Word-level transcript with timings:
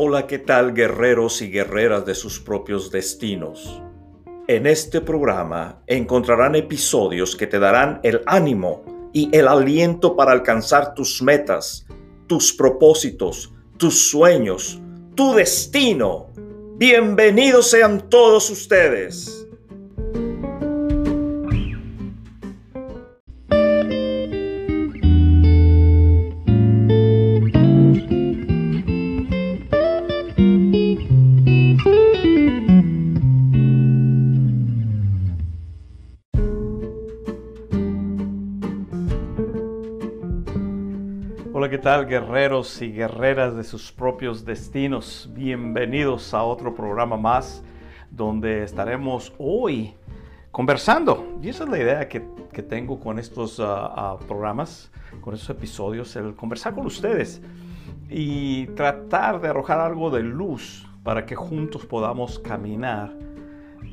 Hola, 0.00 0.28
¿qué 0.28 0.38
tal 0.38 0.74
guerreros 0.74 1.42
y 1.42 1.50
guerreras 1.50 2.06
de 2.06 2.14
sus 2.14 2.38
propios 2.38 2.92
destinos? 2.92 3.82
En 4.46 4.68
este 4.68 5.00
programa 5.00 5.82
encontrarán 5.88 6.54
episodios 6.54 7.34
que 7.34 7.48
te 7.48 7.58
darán 7.58 7.98
el 8.04 8.22
ánimo 8.26 9.10
y 9.12 9.28
el 9.36 9.48
aliento 9.48 10.14
para 10.14 10.30
alcanzar 10.30 10.94
tus 10.94 11.20
metas, 11.20 11.84
tus 12.28 12.52
propósitos, 12.52 13.52
tus 13.76 14.08
sueños, 14.08 14.80
tu 15.16 15.34
destino. 15.34 16.28
Bienvenidos 16.76 17.68
sean 17.68 18.08
todos 18.08 18.50
ustedes. 18.50 19.37
Guerreros 42.08 42.80
y 42.80 42.90
guerreras 42.90 43.54
de 43.54 43.62
sus 43.62 43.92
propios 43.92 44.46
destinos? 44.46 45.28
Bienvenidos 45.34 46.32
a 46.32 46.42
otro 46.42 46.74
programa 46.74 47.18
más 47.18 47.62
donde 48.10 48.62
estaremos 48.62 49.34
hoy 49.36 49.94
conversando. 50.50 51.38
Y 51.42 51.50
esa 51.50 51.64
es 51.64 51.70
la 51.70 51.78
idea 51.78 52.08
que, 52.08 52.20
tengo 52.66 52.98
con 52.98 53.18
estos 53.18 53.58
uh, 53.58 53.62
uh, 53.62 54.18
programas, 54.26 54.90
con 55.20 55.34
estos 55.34 55.50
episodios, 55.50 56.16
el 56.16 56.34
conversar 56.34 56.74
con 56.74 56.86
ustedes 56.86 57.42
y 58.08 58.66
tratar 58.68 59.40
de 59.40 59.48
arrojar 59.48 59.78
algo 59.78 60.10
de 60.10 60.22
luz 60.22 60.88
para 61.04 61.26
que 61.26 61.36
juntos 61.36 61.84
podamos 61.84 62.38
caminar 62.38 63.12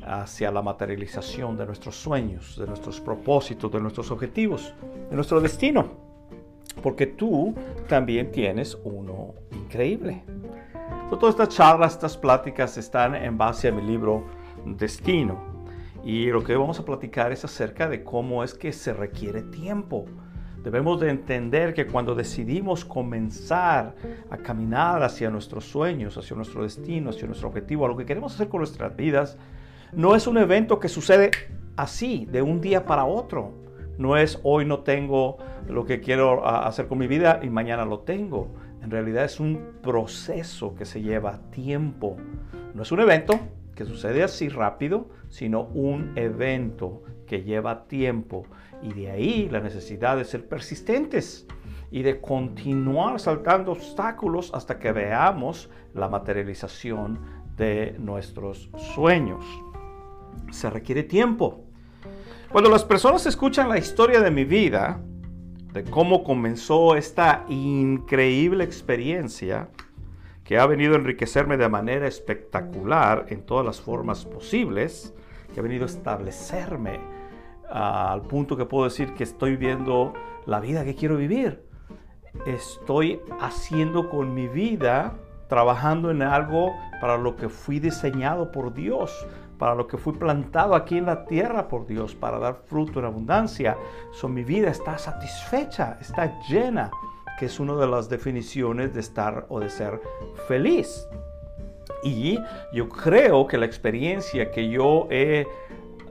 hacia 0.04 0.50
la 0.50 0.62
materialización 0.62 1.56
de 1.56 1.66
nuestros 1.66 1.94
sueños, 1.94 2.56
de 2.58 2.66
nuestros 2.66 2.98
propósitos, 2.98 3.70
de 3.70 3.80
nuestros 3.80 4.10
objetivos, 4.10 4.74
de 5.10 5.14
nuestro 5.14 5.40
destino 5.40 6.05
porque 6.82 7.06
tú 7.06 7.54
también 7.88 8.30
tienes 8.30 8.76
uno 8.84 9.34
increíble. 9.52 10.22
todas 11.10 11.34
estas 11.34 11.48
charlas, 11.50 11.94
estas 11.94 12.16
pláticas 12.16 12.76
están 12.78 13.14
en 13.14 13.38
base 13.38 13.68
a 13.68 13.72
mi 13.72 13.82
libro 13.82 14.24
Destino. 14.64 15.56
Y 16.04 16.26
lo 16.26 16.44
que 16.44 16.54
vamos 16.56 16.78
a 16.78 16.84
platicar 16.84 17.32
es 17.32 17.44
acerca 17.44 17.88
de 17.88 18.04
cómo 18.04 18.44
es 18.44 18.54
que 18.54 18.72
se 18.72 18.92
requiere 18.92 19.42
tiempo. 19.42 20.04
Debemos 20.62 21.00
de 21.00 21.10
entender 21.10 21.74
que 21.74 21.86
cuando 21.86 22.14
decidimos 22.14 22.84
comenzar 22.84 23.94
a 24.30 24.36
caminar 24.36 25.02
hacia 25.02 25.30
nuestros 25.30 25.64
sueños, 25.64 26.16
hacia 26.16 26.36
nuestro 26.36 26.62
destino, 26.62 27.10
hacia 27.10 27.26
nuestro 27.26 27.48
objetivo, 27.48 27.86
a 27.86 27.88
lo 27.88 27.96
que 27.96 28.04
queremos 28.04 28.34
hacer 28.34 28.48
con 28.48 28.58
nuestras 28.58 28.96
vidas, 28.96 29.38
no 29.92 30.16
es 30.16 30.26
un 30.26 30.38
evento 30.38 30.80
que 30.80 30.88
sucede 30.88 31.30
así, 31.76 32.26
de 32.26 32.42
un 32.42 32.60
día 32.60 32.84
para 32.84 33.04
otro. 33.04 33.65
No 33.98 34.16
es 34.16 34.40
hoy 34.42 34.64
no 34.64 34.80
tengo 34.80 35.38
lo 35.68 35.84
que 35.84 36.00
quiero 36.00 36.46
hacer 36.46 36.86
con 36.86 36.98
mi 36.98 37.06
vida 37.06 37.40
y 37.42 37.48
mañana 37.48 37.84
lo 37.84 38.00
tengo. 38.00 38.48
En 38.82 38.90
realidad 38.90 39.24
es 39.24 39.40
un 39.40 39.78
proceso 39.82 40.74
que 40.74 40.84
se 40.84 41.02
lleva 41.02 41.40
tiempo. 41.50 42.16
No 42.74 42.82
es 42.82 42.92
un 42.92 43.00
evento 43.00 43.40
que 43.74 43.84
sucede 43.84 44.22
así 44.22 44.48
rápido, 44.48 45.08
sino 45.28 45.62
un 45.62 46.12
evento 46.16 47.02
que 47.26 47.42
lleva 47.42 47.86
tiempo. 47.88 48.44
Y 48.82 48.92
de 48.92 49.10
ahí 49.10 49.48
la 49.50 49.60
necesidad 49.60 50.16
de 50.16 50.24
ser 50.24 50.48
persistentes 50.48 51.46
y 51.90 52.02
de 52.02 52.20
continuar 52.20 53.20
saltando 53.20 53.72
obstáculos 53.72 54.50
hasta 54.54 54.78
que 54.78 54.92
veamos 54.92 55.70
la 55.94 56.08
materialización 56.08 57.20
de 57.56 57.96
nuestros 57.98 58.70
sueños. 58.94 59.44
Se 60.50 60.70
requiere 60.70 61.02
tiempo. 61.02 61.65
Cuando 62.50 62.70
las 62.70 62.84
personas 62.84 63.26
escuchan 63.26 63.68
la 63.68 63.76
historia 63.76 64.20
de 64.20 64.30
mi 64.30 64.44
vida, 64.44 65.00
de 65.72 65.84
cómo 65.84 66.22
comenzó 66.22 66.94
esta 66.94 67.44
increíble 67.48 68.62
experiencia 68.62 69.68
que 70.44 70.58
ha 70.58 70.66
venido 70.66 70.94
a 70.94 70.98
enriquecerme 70.98 71.56
de 71.56 71.68
manera 71.68 72.06
espectacular 72.06 73.26
en 73.28 73.42
todas 73.42 73.66
las 73.66 73.80
formas 73.80 74.24
posibles, 74.24 75.12
que 75.52 75.60
ha 75.60 75.62
venido 75.62 75.82
a 75.82 75.86
establecerme 75.86 77.00
ah, 77.68 78.12
al 78.12 78.22
punto 78.22 78.56
que 78.56 78.64
puedo 78.64 78.84
decir 78.84 79.12
que 79.14 79.24
estoy 79.24 79.56
viendo 79.56 80.14
la 80.46 80.60
vida 80.60 80.84
que 80.84 80.94
quiero 80.94 81.16
vivir. 81.16 81.64
Estoy 82.46 83.20
haciendo 83.40 84.08
con 84.08 84.34
mi 84.34 84.46
vida, 84.46 85.14
trabajando 85.48 86.12
en 86.12 86.22
algo 86.22 86.74
para 87.00 87.18
lo 87.18 87.34
que 87.34 87.48
fui 87.48 87.80
diseñado 87.80 88.52
por 88.52 88.72
Dios, 88.72 89.26
para 89.58 89.74
lo 89.74 89.86
que 89.86 89.96
fui 89.96 90.12
plantado 90.12 90.74
aquí 90.74 90.98
en 90.98 91.06
la 91.06 91.24
tierra 91.24 91.68
por 91.68 91.86
Dios, 91.86 92.14
para 92.14 92.38
dar 92.38 92.56
fruto 92.66 92.98
en 92.98 93.06
abundancia. 93.06 93.76
So, 94.12 94.28
mi 94.28 94.44
vida 94.44 94.68
está 94.70 94.98
satisfecha, 94.98 95.98
está 96.00 96.38
llena, 96.48 96.90
que 97.38 97.46
es 97.46 97.60
una 97.60 97.74
de 97.76 97.86
las 97.86 98.08
definiciones 98.08 98.94
de 98.94 99.00
estar 99.00 99.46
o 99.48 99.60
de 99.60 99.70
ser 99.70 100.00
feliz. 100.46 101.06
Y 102.02 102.38
yo 102.72 102.88
creo 102.88 103.46
que 103.46 103.58
la 103.58 103.66
experiencia 103.66 104.50
que 104.50 104.68
yo 104.68 105.08
he 105.10 105.46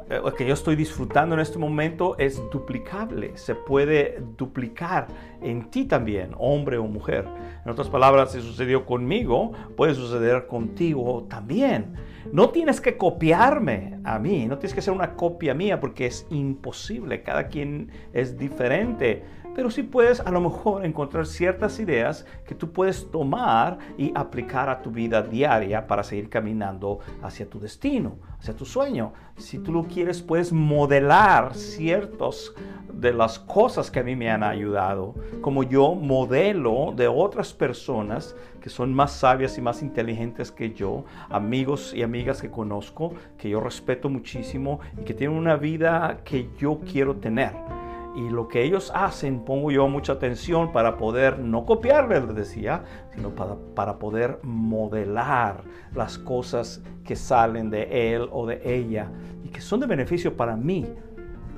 eh, 0.08 0.22
que 0.38 0.46
yo 0.46 0.54
estoy 0.54 0.76
disfrutando 0.76 1.34
en 1.34 1.42
este 1.42 1.58
momento 1.58 2.16
es 2.20 2.40
duplicable, 2.52 3.36
se 3.38 3.56
puede 3.56 4.22
duplicar 4.38 5.08
en 5.42 5.72
ti 5.72 5.86
también, 5.86 6.36
hombre 6.38 6.78
o 6.78 6.84
mujer. 6.84 7.26
En 7.64 7.72
otras 7.72 7.90
palabras, 7.90 8.32
si 8.32 8.42
sucedió 8.42 8.86
conmigo, 8.86 9.54
puede 9.76 9.96
suceder 9.96 10.46
contigo 10.46 11.26
también. 11.28 11.96
No 12.32 12.50
tienes 12.50 12.82
que 12.82 12.98
copiarme 12.98 14.00
a 14.04 14.20
mí, 14.20 14.46
no 14.46 14.58
tienes 14.58 14.74
que 14.74 14.82
ser 14.82 14.94
una 14.94 15.16
copia 15.16 15.54
mía 15.54 15.80
porque 15.80 16.08
es 16.08 16.26
imposible, 16.30 17.24
cada 17.24 17.48
quien 17.48 17.92
es 18.14 18.38
diferente 18.38 19.24
pero 19.56 19.72
sí 19.72 19.84
puedes 19.84 20.20
a 20.20 20.30
lo 20.30 20.42
mejor 20.42 20.86
encontrar 20.86 21.26
ciertas 21.26 21.80
ideas 21.80 22.26
que 22.46 22.54
tú 22.54 22.72
puedes 22.72 23.10
tomar 23.10 23.80
y 23.98 24.12
aplicar 24.14 24.70
a 24.70 24.82
tu 24.82 24.92
vida 24.92 25.22
diaria 25.22 25.88
para 25.88 26.04
seguir 26.04 26.30
caminando 26.30 27.00
hacia 27.24 27.50
tu 27.50 27.60
destino, 27.60 28.18
hacia 28.38 28.56
tu 28.56 28.66
sueño. 28.66 29.14
Si 29.38 29.58
tú 29.58 29.72
lo 29.72 29.84
quieres, 29.84 30.22
puedes 30.22 30.52
modelar 30.52 31.56
ciertas 31.56 32.52
de 32.94 33.14
las 33.14 33.40
cosas 33.40 33.90
que 33.90 34.00
a 34.00 34.04
mí 34.04 34.16
me 34.16 34.30
han 34.30 34.44
ayudado, 34.44 35.16
como 35.42 35.64
yo 35.64 35.96
modelo 35.96 36.94
de 36.96 37.08
otras 37.08 37.54
personas 37.54 38.36
que 38.62 38.70
son 38.70 38.94
más 38.94 39.12
sabias 39.12 39.58
y 39.58 39.62
más 39.62 39.82
inteligentes 39.82 40.52
que 40.52 40.74
yo, 40.74 41.06
amigos 41.30 41.94
y 41.94 42.04
amigas 42.04 42.42
que 42.42 42.50
conozco, 42.50 43.14
que 43.38 43.50
yo 43.50 43.60
respeto 43.60 44.10
muchísimo 44.10 44.80
y 45.00 45.04
que 45.04 45.14
tienen 45.14 45.38
una 45.38 45.56
vida 45.56 46.20
que 46.24 46.50
yo 46.58 46.80
quiero 46.80 47.16
tener 47.16 47.85
y 48.16 48.30
lo 48.30 48.48
que 48.48 48.64
ellos 48.64 48.92
hacen 48.96 49.42
pongo 49.42 49.72
yo 49.72 49.88
mucha 49.88 50.14
atención 50.14 50.72
para 50.72 50.98
poder 50.98 51.40
no 51.40 51.66
copiarles, 51.66 52.26
les 52.26 52.36
decía, 52.36 52.84
sino 53.14 53.30
para, 53.30 53.56
para 53.76 54.00
poder 54.00 54.40
modelar 54.44 55.64
las 55.94 56.18
cosas 56.18 56.82
que 57.04 57.16
salen 57.16 57.70
de 57.70 58.14
él 58.16 58.28
o 58.32 58.46
de 58.46 58.62
ella 58.64 59.12
y 59.44 59.50
que 59.50 59.62
son 59.62 59.80
de 59.80 59.88
beneficio 59.88 60.36
para 60.38 60.56
mí. 60.56 60.86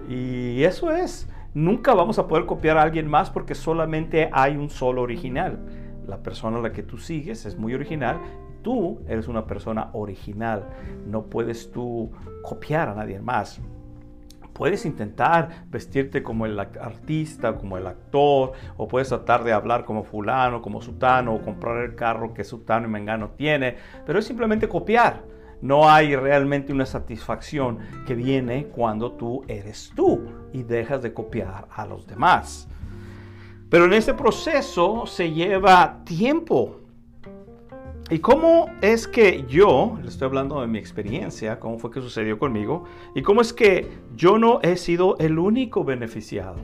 Y 0.09 0.63
eso 0.63 0.91
es, 0.91 1.29
nunca 1.53 1.93
vamos 1.93 2.17
a 2.19 2.27
poder 2.27 2.45
copiar 2.45 2.77
a 2.77 2.83
alguien 2.83 3.07
más 3.07 3.29
porque 3.29 3.55
solamente 3.55 4.29
hay 4.31 4.57
un 4.57 4.69
solo 4.69 5.01
original. 5.01 5.59
La 6.07 6.23
persona 6.23 6.57
a 6.57 6.61
la 6.61 6.71
que 6.71 6.83
tú 6.83 6.97
sigues 6.97 7.45
es 7.45 7.57
muy 7.57 7.73
original 7.73 8.19
tú 8.67 8.99
eres 9.07 9.29
una 9.29 9.45
persona 9.45 9.91
original. 9.93 10.65
No 11.05 11.23
puedes 11.23 11.71
tú 11.71 12.11
copiar 12.43 12.89
a 12.89 12.95
nadie 12.95 13.21
más. 13.21 13.61
Puedes 14.57 14.87
intentar 14.87 15.65
vestirte 15.69 16.23
como 16.23 16.47
el 16.47 16.59
artista, 16.59 17.57
como 17.57 17.77
el 17.77 17.85
actor, 17.85 18.53
o 18.75 18.87
puedes 18.87 19.09
tratar 19.09 19.43
de 19.43 19.53
hablar 19.53 19.85
como 19.85 20.03
fulano, 20.03 20.63
como 20.63 20.81
sutano, 20.81 21.35
o 21.35 21.41
comprar 21.43 21.85
el 21.85 21.93
carro 21.93 22.33
que 22.33 22.43
sutano 22.43 22.87
y 22.87 22.89
mengano 22.89 23.29
tiene, 23.37 23.75
pero 24.03 24.17
es 24.17 24.25
simplemente 24.25 24.67
copiar. 24.67 25.21
No 25.61 25.87
hay 25.87 26.15
realmente 26.15 26.73
una 26.73 26.87
satisfacción 26.87 27.77
que 28.07 28.15
viene 28.15 28.65
cuando 28.65 29.11
tú 29.11 29.43
eres 29.47 29.91
tú 29.95 30.23
y 30.51 30.63
dejas 30.63 31.03
de 31.03 31.13
copiar 31.13 31.67
a 31.69 31.85
los 31.85 32.07
demás. 32.07 32.67
Pero 33.69 33.85
en 33.85 33.93
ese 33.93 34.15
proceso 34.15 35.05
se 35.05 35.33
lleva 35.33 36.03
tiempo. 36.03 36.79
¿Y 38.09 38.19
cómo 38.19 38.69
es 38.81 39.05
que 39.05 39.43
yo, 39.49 39.97
le 40.01 40.07
estoy 40.07 40.27
hablando 40.27 40.61
de 40.61 40.67
mi 40.67 40.79
experiencia, 40.79 41.59
cómo 41.59 41.77
fue 41.77 41.91
que 41.91 41.99
sucedió 41.99 42.39
conmigo, 42.39 42.85
y 43.13 43.21
cómo 43.21 43.41
es 43.41 43.51
que 43.51 43.85
yo 44.15 44.37
no 44.37 44.61
he 44.61 44.77
sido 44.77 45.17
el 45.17 45.37
único 45.37 45.83
beneficiado? 45.83 46.55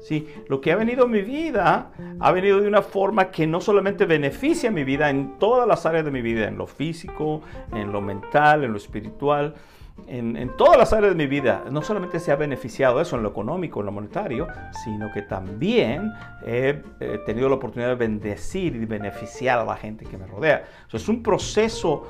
Sí, 0.00 0.28
lo 0.46 0.60
que 0.60 0.70
ha 0.70 0.76
venido 0.76 1.06
a 1.06 1.08
mi 1.08 1.22
vida 1.22 1.90
ha 2.20 2.30
venido 2.30 2.60
de 2.60 2.68
una 2.68 2.82
forma 2.82 3.32
que 3.32 3.44
no 3.44 3.60
solamente 3.60 4.06
beneficia 4.06 4.70
mi 4.70 4.84
vida 4.84 5.10
en 5.10 5.36
todas 5.40 5.66
las 5.66 5.84
áreas 5.84 6.04
de 6.04 6.12
mi 6.12 6.22
vida, 6.22 6.46
en 6.46 6.58
lo 6.58 6.68
físico, 6.68 7.40
en 7.72 7.90
lo 7.90 8.00
mental, 8.00 8.62
en 8.62 8.70
lo 8.70 8.76
espiritual, 8.76 9.54
en, 10.06 10.50
todas 10.56 10.76
las 10.76 10.92
áreas 10.92 11.12
de 11.12 11.16
mi 11.16 11.26
vida, 11.26 11.64
no 11.70 11.80
solamente 11.82 12.18
se 12.18 12.32
ha 12.32 12.36
beneficiado 12.36 13.00
eso 13.00 13.16
en 13.16 13.22
lo 13.22 13.30
económico, 13.30 13.80
en 13.80 13.86
lo 13.86 13.92
monetario, 13.92 14.46
sino 14.84 15.10
que 15.12 15.22
también 15.22 16.12
he, 16.44 16.82
tenido 17.24 17.48
la 17.48 17.54
oportunidad 17.54 17.90
de 17.90 17.94
bendecir 17.94 18.76
y 18.76 18.84
beneficiar 18.84 19.60
a 19.60 19.64
la 19.64 19.76
gente 19.76 20.04
que 20.04 20.18
me 20.18 20.26
rodea. 20.26 20.64
es 20.92 21.08
un 21.08 21.22
proceso 21.22 22.06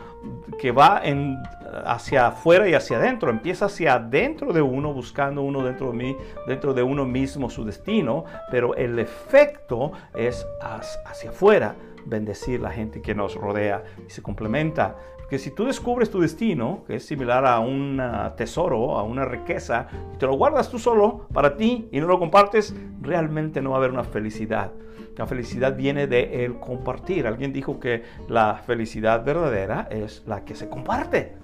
que 0.59 0.73
va 0.73 1.03
en, 1.05 1.37
hacia 1.85 2.29
afuera 2.29 2.69
y 2.69 2.75
hacia 2.75 2.97
adentro. 2.97 3.31
Empieza 3.31 3.67
hacia 3.67 3.95
adentro 3.95 4.53
de 4.53 4.63
uno, 4.63 4.93
buscando 4.93 5.43
uno 5.43 5.63
dentro 5.63 5.91
de 5.91 5.97
mí, 5.97 6.17
dentro 6.47 6.75
de 6.75 6.83
uno 6.83 7.05
mismo 7.05 7.51
su 7.51 7.65
destino, 7.65 8.25
pero 8.51 8.75
el 8.75 8.99
efecto 8.99 9.93
es 10.15 10.47
hacia 10.61 11.31
afuera, 11.31 11.77
bendecir 12.07 12.61
la 12.61 12.71
gente 12.71 13.01
que 13.01 13.15
nos 13.15 13.35
rodea 13.35 13.83
y 14.07 14.11
se 14.11 14.23
complementa 14.23 14.97
que 15.29 15.39
si 15.39 15.51
tú 15.51 15.65
descubres 15.65 16.11
tu 16.11 16.21
destino, 16.21 16.85
que 16.87 16.97
es 16.97 17.07
similar 17.07 17.47
a 17.47 17.59
un 17.61 18.01
tesoro, 18.37 18.99
a 18.99 19.03
una 19.03 19.25
riqueza, 19.25 19.89
y 20.15 20.19
te 20.19 20.27
lo 20.27 20.37
guardas 20.37 20.71
tú 20.71 20.79
solo 20.79 21.27
para 21.33 21.57
ti 21.57 21.89
y 21.91 22.01
no 22.01 22.07
lo 22.07 22.19
compartes, 22.19 22.75
realmente 23.01 23.63
no 23.63 23.71
va 23.71 23.77
a 23.77 23.79
haber 23.79 23.91
una 23.91 24.05
felicidad. 24.05 24.73
La 25.17 25.27
felicidad 25.27 25.77
viene 25.77 26.07
de 26.07 26.45
el 26.45 26.59
compartir. 26.59 27.27
Alguien 27.27 27.53
dijo 27.53 27.79
que 27.79 28.03
la 28.29 28.57
felicidad 28.67 29.25
verdadera 29.25 29.89
es 29.91 30.25
la 30.27 30.45
que 30.45 30.55
se 30.55 30.69
comparte. 30.69 31.37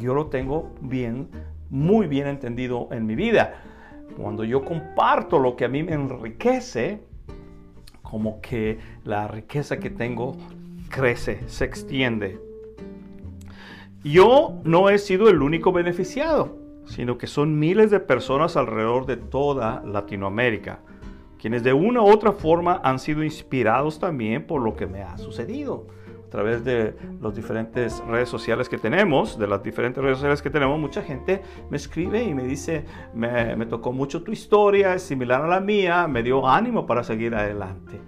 Yo 0.00 0.14
lo 0.14 0.26
tengo 0.26 0.74
bien, 0.80 1.28
muy 1.70 2.06
bien 2.06 2.28
entendido 2.28 2.88
en 2.92 3.04
mi 3.04 3.16
vida. 3.16 3.54
Cuando 4.16 4.44
yo 4.44 4.64
comparto 4.64 5.38
lo 5.38 5.56
que 5.56 5.64
a 5.64 5.68
mí 5.68 5.82
me 5.82 5.92
enriquece, 5.92 7.00
como 8.02 8.40
que 8.40 8.78
la 9.04 9.26
riqueza 9.26 9.78
que 9.78 9.90
tengo 9.90 10.36
crece, 10.88 11.40
se 11.48 11.64
extiende. 11.64 12.45
Yo 14.06 14.60
no 14.62 14.88
he 14.88 14.98
sido 14.98 15.28
el 15.28 15.42
único 15.42 15.72
beneficiado, 15.72 16.56
sino 16.84 17.18
que 17.18 17.26
son 17.26 17.58
miles 17.58 17.90
de 17.90 17.98
personas 17.98 18.56
alrededor 18.56 19.04
de 19.04 19.16
toda 19.16 19.82
Latinoamérica, 19.84 20.78
quienes 21.40 21.64
de 21.64 21.72
una 21.72 22.02
u 22.02 22.06
otra 22.06 22.30
forma 22.30 22.80
han 22.84 23.00
sido 23.00 23.24
inspirados 23.24 23.98
también 23.98 24.46
por 24.46 24.62
lo 24.62 24.76
que 24.76 24.86
me 24.86 25.02
ha 25.02 25.18
sucedido. 25.18 25.88
A 26.24 26.30
través 26.30 26.64
de 26.64 26.94
las 27.20 27.34
diferentes 27.34 28.00
redes 28.06 28.28
sociales 28.28 28.68
que 28.68 28.78
tenemos, 28.78 29.40
de 29.40 29.48
las 29.48 29.64
diferentes 29.64 30.00
redes 30.00 30.18
sociales 30.18 30.40
que 30.40 30.50
tenemos, 30.50 30.78
mucha 30.78 31.02
gente 31.02 31.42
me 31.68 31.76
escribe 31.76 32.22
y 32.22 32.32
me 32.32 32.44
dice, 32.44 32.84
me, 33.12 33.56
me 33.56 33.66
tocó 33.66 33.90
mucho 33.90 34.22
tu 34.22 34.30
historia, 34.30 34.94
es 34.94 35.02
similar 35.02 35.42
a 35.42 35.48
la 35.48 35.58
mía, 35.58 36.06
me 36.06 36.22
dio 36.22 36.46
ánimo 36.46 36.86
para 36.86 37.02
seguir 37.02 37.34
adelante. 37.34 38.00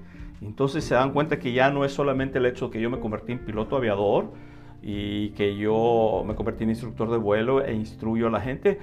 Entonces 0.43 0.85
se 0.85 0.95
dan 0.95 1.13
cuenta 1.13 1.41
que 1.41 1.53
ya 1.53 1.71
no 1.71 1.85
es 1.85 1.93
solamente 1.93 2.39
el 2.39 2.47
hecho 2.47 2.71
que 2.71 2.81
yo 2.81 2.89
me 2.89 3.01
convertí 3.01 3.33
en 3.33 3.45
piloto 3.45 3.77
aviador, 3.77 4.31
y 4.83 5.31
que 5.31 5.57
yo 5.57 6.25
me 6.27 6.35
convertí 6.35 6.65
en 6.65 6.71
instructor 6.71 7.11
de 7.11 7.19
vuelo 7.19 7.65
e 7.65 7.75
instruyo 7.75 8.29
a 8.29 8.31
la 8.31 8.41
gente. 8.41 8.79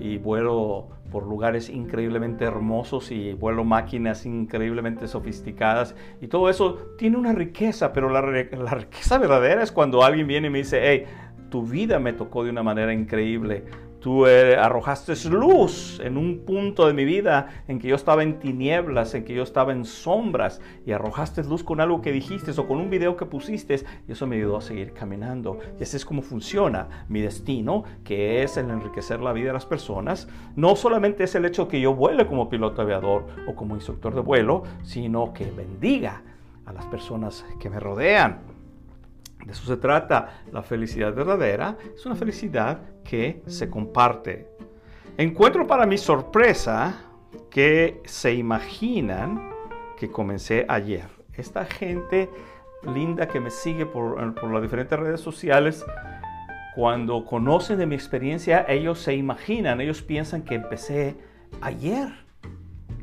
Y 0.00 0.18
vuelo 0.18 0.88
por 1.12 1.26
lugares 1.26 1.68
increíblemente 1.68 2.44
hermosos 2.44 3.12
y 3.12 3.34
vuelo 3.34 3.64
máquinas 3.64 4.24
increíblemente 4.24 5.06
sofisticadas. 5.06 5.94
Y 6.20 6.26
todo 6.26 6.48
eso 6.48 6.94
tiene 6.96 7.18
una 7.18 7.32
riqueza, 7.32 7.92
pero 7.92 8.08
la, 8.08 8.22
la 8.22 8.74
riqueza 8.74 9.18
verdadera 9.18 9.62
es 9.62 9.70
cuando 9.70 10.02
alguien 10.02 10.26
viene 10.26 10.48
y 10.48 10.50
me 10.50 10.58
dice, 10.58 10.80
hey, 10.82 11.04
tu 11.50 11.62
vida 11.66 11.98
me 11.98 12.14
tocó 12.14 12.44
de 12.44 12.50
una 12.50 12.62
manera 12.62 12.94
increíble, 12.94 13.64
Tú 14.02 14.26
eh, 14.26 14.56
arrojaste 14.56 15.14
luz 15.30 16.00
en 16.02 16.16
un 16.16 16.40
punto 16.40 16.88
de 16.88 16.92
mi 16.92 17.04
vida 17.04 17.62
en 17.68 17.78
que 17.78 17.86
yo 17.86 17.94
estaba 17.94 18.24
en 18.24 18.40
tinieblas, 18.40 19.14
en 19.14 19.24
que 19.24 19.32
yo 19.32 19.44
estaba 19.44 19.70
en 19.70 19.84
sombras, 19.84 20.60
y 20.84 20.90
arrojaste 20.90 21.44
luz 21.44 21.62
con 21.62 21.80
algo 21.80 22.02
que 22.02 22.10
dijiste 22.10 22.50
o 22.50 22.66
con 22.66 22.80
un 22.80 22.90
video 22.90 23.16
que 23.16 23.26
pusiste, 23.26 23.76
y 24.08 24.12
eso 24.12 24.26
me 24.26 24.34
ayudó 24.34 24.56
a 24.56 24.60
seguir 24.60 24.92
caminando. 24.92 25.60
Y 25.78 25.84
así 25.84 25.96
es 25.96 26.04
como 26.04 26.22
funciona 26.22 27.06
mi 27.08 27.20
destino, 27.20 27.84
que 28.02 28.42
es 28.42 28.56
el 28.56 28.70
enriquecer 28.70 29.20
la 29.20 29.32
vida 29.32 29.46
de 29.46 29.52
las 29.52 29.66
personas. 29.66 30.26
No 30.56 30.74
solamente 30.74 31.22
es 31.22 31.36
el 31.36 31.44
hecho 31.44 31.68
que 31.68 31.80
yo 31.80 31.94
vuele 31.94 32.26
como 32.26 32.48
piloto 32.48 32.82
aviador 32.82 33.26
o 33.46 33.54
como 33.54 33.76
instructor 33.76 34.16
de 34.16 34.20
vuelo, 34.20 34.64
sino 34.82 35.32
que 35.32 35.48
bendiga 35.48 36.22
a 36.66 36.72
las 36.72 36.86
personas 36.86 37.44
que 37.60 37.70
me 37.70 37.78
rodean. 37.78 38.51
De 39.44 39.52
eso 39.52 39.66
se 39.66 39.76
trata. 39.76 40.42
La 40.52 40.62
felicidad 40.62 41.14
verdadera 41.14 41.76
es 41.94 42.04
una 42.06 42.14
felicidad 42.14 42.80
que 43.04 43.42
se 43.46 43.68
comparte. 43.68 44.48
Encuentro 45.16 45.66
para 45.66 45.86
mi 45.86 45.98
sorpresa 45.98 47.04
que 47.50 48.00
se 48.04 48.32
imaginan 48.34 49.50
que 49.96 50.10
comencé 50.10 50.64
ayer. 50.68 51.06
Esta 51.34 51.64
gente 51.64 52.30
linda 52.94 53.28
que 53.28 53.40
me 53.40 53.50
sigue 53.50 53.86
por, 53.86 54.34
por 54.34 54.50
las 54.50 54.62
diferentes 54.62 54.98
redes 54.98 55.20
sociales, 55.20 55.84
cuando 56.74 57.24
conocen 57.26 57.78
de 57.78 57.86
mi 57.86 57.94
experiencia, 57.94 58.64
ellos 58.66 58.98
se 58.98 59.14
imaginan, 59.14 59.80
ellos 59.80 60.02
piensan 60.02 60.42
que 60.42 60.54
empecé 60.54 61.16
ayer, 61.60 62.08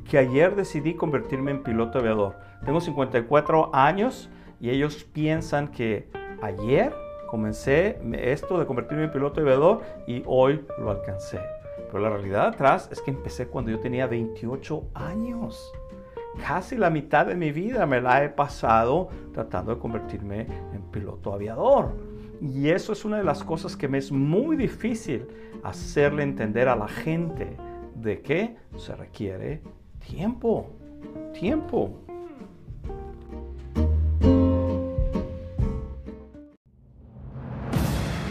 que 0.10 0.18
ayer 0.18 0.56
decidí 0.56 0.96
convertirme 0.96 1.52
en 1.52 1.64
piloto 1.64 2.00
aviador. 2.00 2.36
Tengo 2.66 2.82
54 2.82 3.70
años 3.76 4.30
y 4.60 4.72
ellos 4.72 5.04
piensan 5.04 5.68
que 5.70 6.10
ayer 6.42 6.94
comencé 7.28 8.00
esto 8.14 8.60
de 8.60 8.66
convertirme 8.66 9.06
en 9.06 9.12
piloto 9.12 9.42
aviador 9.42 9.82
y 10.08 10.24
hoy 10.26 10.66
lo 10.80 10.90
alcancé. 10.92 11.40
Pero 11.92 12.00
la 12.00 12.10
realidad 12.10 12.48
atrás 12.48 12.90
es 12.92 13.02
que 13.02 13.12
empecé 13.12 13.48
cuando 13.48 13.72
yo 13.72 13.80
tenía 13.80 14.08
28 14.08 14.84
años. 14.94 15.72
Casi 16.46 16.78
la 16.78 16.90
mitad 16.90 17.26
de 17.26 17.36
mi 17.36 17.52
vida 17.52 17.86
me 17.86 18.02
la 18.02 18.24
he 18.24 18.30
pasado 18.30 19.10
tratando 19.34 19.74
de 19.74 19.80
convertirme 19.80 20.48
en 20.74 20.82
piloto 20.92 21.34
aviador. 21.34 21.92
Y 22.42 22.70
eso 22.70 22.94
es 22.94 23.04
una 23.06 23.18
de 23.18 23.24
las 23.24 23.44
cosas 23.44 23.76
que 23.76 23.88
me 23.88 23.98
es 23.98 24.12
muy 24.12 24.56
difícil 24.56 25.28
hacerle 25.64 26.24
entender 26.24 26.70
a 26.70 26.76
la 26.76 26.88
gente 26.88 27.58
de 27.96 28.22
que 28.22 28.56
se 28.78 28.96
requiere 28.96 29.62
tiempo. 30.00 30.70
Tiempo. 31.34 32.09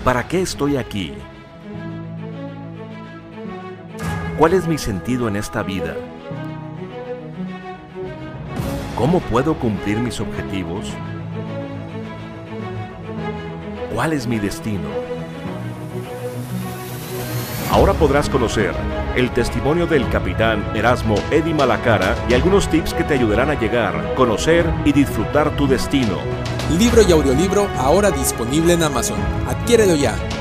¿Para 0.08 0.26
qué 0.26 0.40
estoy 0.40 0.78
aquí? 0.78 1.12
¿Cuál 4.38 4.54
es 4.54 4.66
mi 4.66 4.78
sentido 4.78 5.28
en 5.28 5.36
esta 5.36 5.62
vida? 5.62 5.94
¿Cómo 8.96 9.20
puedo 9.20 9.58
cumplir 9.58 9.98
mis 9.98 10.18
objetivos? 10.18 10.86
¿Cuál 13.94 14.14
es 14.14 14.26
mi 14.26 14.38
destino? 14.38 14.88
Ahora 17.70 17.92
podrás 17.92 18.30
conocer 18.30 18.72
el 19.14 19.30
testimonio 19.32 19.86
del 19.86 20.08
capitán 20.08 20.64
Erasmo 20.74 21.16
Eddy 21.30 21.52
Malacara 21.52 22.16
y 22.30 22.32
algunos 22.32 22.66
tips 22.70 22.94
que 22.94 23.04
te 23.04 23.12
ayudarán 23.12 23.50
a 23.50 23.60
llegar, 23.60 24.14
conocer 24.14 24.64
y 24.86 24.92
disfrutar 24.92 25.54
tu 25.54 25.68
destino 25.68 26.16
libro 26.76 27.02
y 27.02 27.12
audiolibro 27.12 27.66
ahora 27.78 28.10
disponible 28.10 28.74
en 28.74 28.82
Amazon. 28.82 29.18
Adquiérelo 29.68 29.96
ya. 29.96 30.37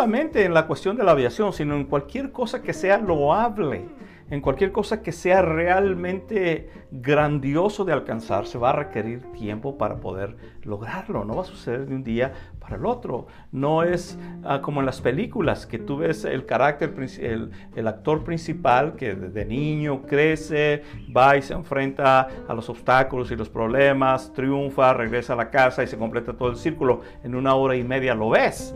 Solamente 0.00 0.46
en 0.46 0.54
la 0.54 0.66
cuestión 0.66 0.96
de 0.96 1.04
la 1.04 1.10
aviación, 1.10 1.52
sino 1.52 1.76
en 1.76 1.84
cualquier 1.84 2.32
cosa 2.32 2.62
que 2.62 2.72
sea 2.72 2.96
loable, 2.96 3.84
en 4.30 4.40
cualquier 4.40 4.72
cosa 4.72 5.02
que 5.02 5.12
sea 5.12 5.42
realmente 5.42 6.70
grandioso 6.90 7.84
de 7.84 7.92
alcanzar, 7.92 8.46
se 8.46 8.56
va 8.56 8.70
a 8.70 8.72
requerir 8.72 9.30
tiempo 9.32 9.76
para 9.76 9.96
poder 9.96 10.36
lograrlo. 10.62 11.26
No 11.26 11.36
va 11.36 11.42
a 11.42 11.44
suceder 11.44 11.84
de 11.84 11.94
un 11.94 12.02
día 12.02 12.32
para 12.58 12.76
el 12.76 12.86
otro. 12.86 13.26
No 13.52 13.82
es 13.82 14.18
ah, 14.42 14.62
como 14.62 14.80
en 14.80 14.86
las 14.86 15.02
películas, 15.02 15.66
que 15.66 15.78
tú 15.78 15.98
ves 15.98 16.24
el 16.24 16.46
carácter, 16.46 16.94
el, 17.20 17.50
el 17.76 17.86
actor 17.86 18.24
principal 18.24 18.96
que 18.96 19.14
de 19.14 19.44
niño 19.44 20.00
crece, 20.06 20.82
va 21.14 21.36
y 21.36 21.42
se 21.42 21.52
enfrenta 21.52 22.26
a 22.48 22.54
los 22.54 22.70
obstáculos 22.70 23.30
y 23.32 23.36
los 23.36 23.50
problemas, 23.50 24.32
triunfa, 24.32 24.94
regresa 24.94 25.34
a 25.34 25.36
la 25.36 25.50
casa 25.50 25.82
y 25.82 25.88
se 25.88 25.98
completa 25.98 26.32
todo 26.32 26.48
el 26.48 26.56
círculo. 26.56 27.02
En 27.22 27.34
una 27.34 27.54
hora 27.54 27.76
y 27.76 27.84
media 27.84 28.14
lo 28.14 28.30
ves 28.30 28.74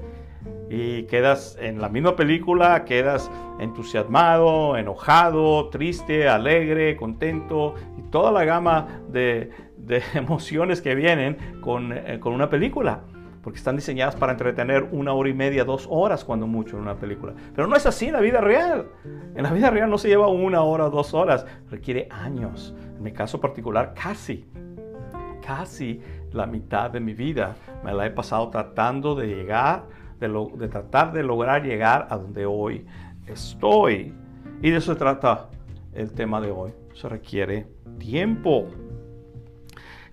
y 0.75 1.05
quedas 1.05 1.57
en 1.61 1.81
la 1.81 1.89
misma 1.89 2.17
película, 2.17 2.85
quedas 2.85 3.31
entusiasmado, 3.61 4.77
enojado, 4.77 5.69
triste, 5.69 6.29
alegre, 6.29 6.97
contento 6.97 7.75
y 7.97 8.03
toda 8.11 8.33
la 8.33 8.45
gama 8.45 9.03
de, 9.09 9.53
emociones 10.15 10.83
que 10.83 10.97
vienen 10.97 11.37
con, 11.61 11.93
eh, 11.93 12.19
con, 12.19 12.33
una 12.33 12.51
película. 12.51 13.03
porque 13.43 13.59
están 13.59 13.77
diseñadas 13.77 14.17
para 14.17 14.33
entretener 14.33 14.89
una 14.91 15.13
hora 15.13 15.29
y 15.29 15.35
media, 15.35 15.65
dos 15.65 15.87
horas 15.91 16.25
cuando 16.25 16.47
mucho 16.47 16.77
en 16.77 16.83
una 16.83 16.97
película. 16.97 17.35
Pero 17.55 17.69
no 17.69 17.77
es 17.77 17.87
así 17.87 18.07
en 18.07 18.15
la 18.15 18.21
vida 18.21 18.41
real. 18.41 18.87
En 19.37 19.43
la 19.43 19.53
vida 19.53 19.71
real 19.71 19.91
no 19.91 19.99
se 19.99 20.09
lleva 20.09 20.29
una 20.29 20.63
hora 20.63 20.89
dos 20.89 21.15
horas, 21.15 21.47
requiere 21.71 22.09
años. 22.11 22.75
En 22.97 23.03
mi 23.03 23.13
caso 23.13 23.41
particular, 23.41 23.93
casi, 23.95 24.47
casi 25.47 26.01
la 26.33 26.47
mitad 26.47 26.91
de 26.91 27.01
mi 27.01 27.15
vida 27.15 27.55
me 27.85 27.93
la 27.93 28.07
he 28.07 28.11
pasado 28.11 28.49
tratando 28.49 29.15
de 29.15 29.27
llegar, 29.27 29.85
de, 30.29 30.69
tratar 30.69 31.13
de 31.13 31.23
lograr 31.23 31.63
llegar 31.63 32.07
a 32.11 32.17
donde 32.17 32.47
hoy 32.47 32.85
estoy. 33.27 34.15
Y 34.63 34.71
de 34.71 34.79
eso 34.79 34.97
trata 34.97 35.51
el 35.93 36.13
tema 36.13 36.41
de 36.41 36.51
hoy. 36.51 36.73
Se 36.95 37.09
requiere 37.09 37.67
tiempo. 37.99 38.69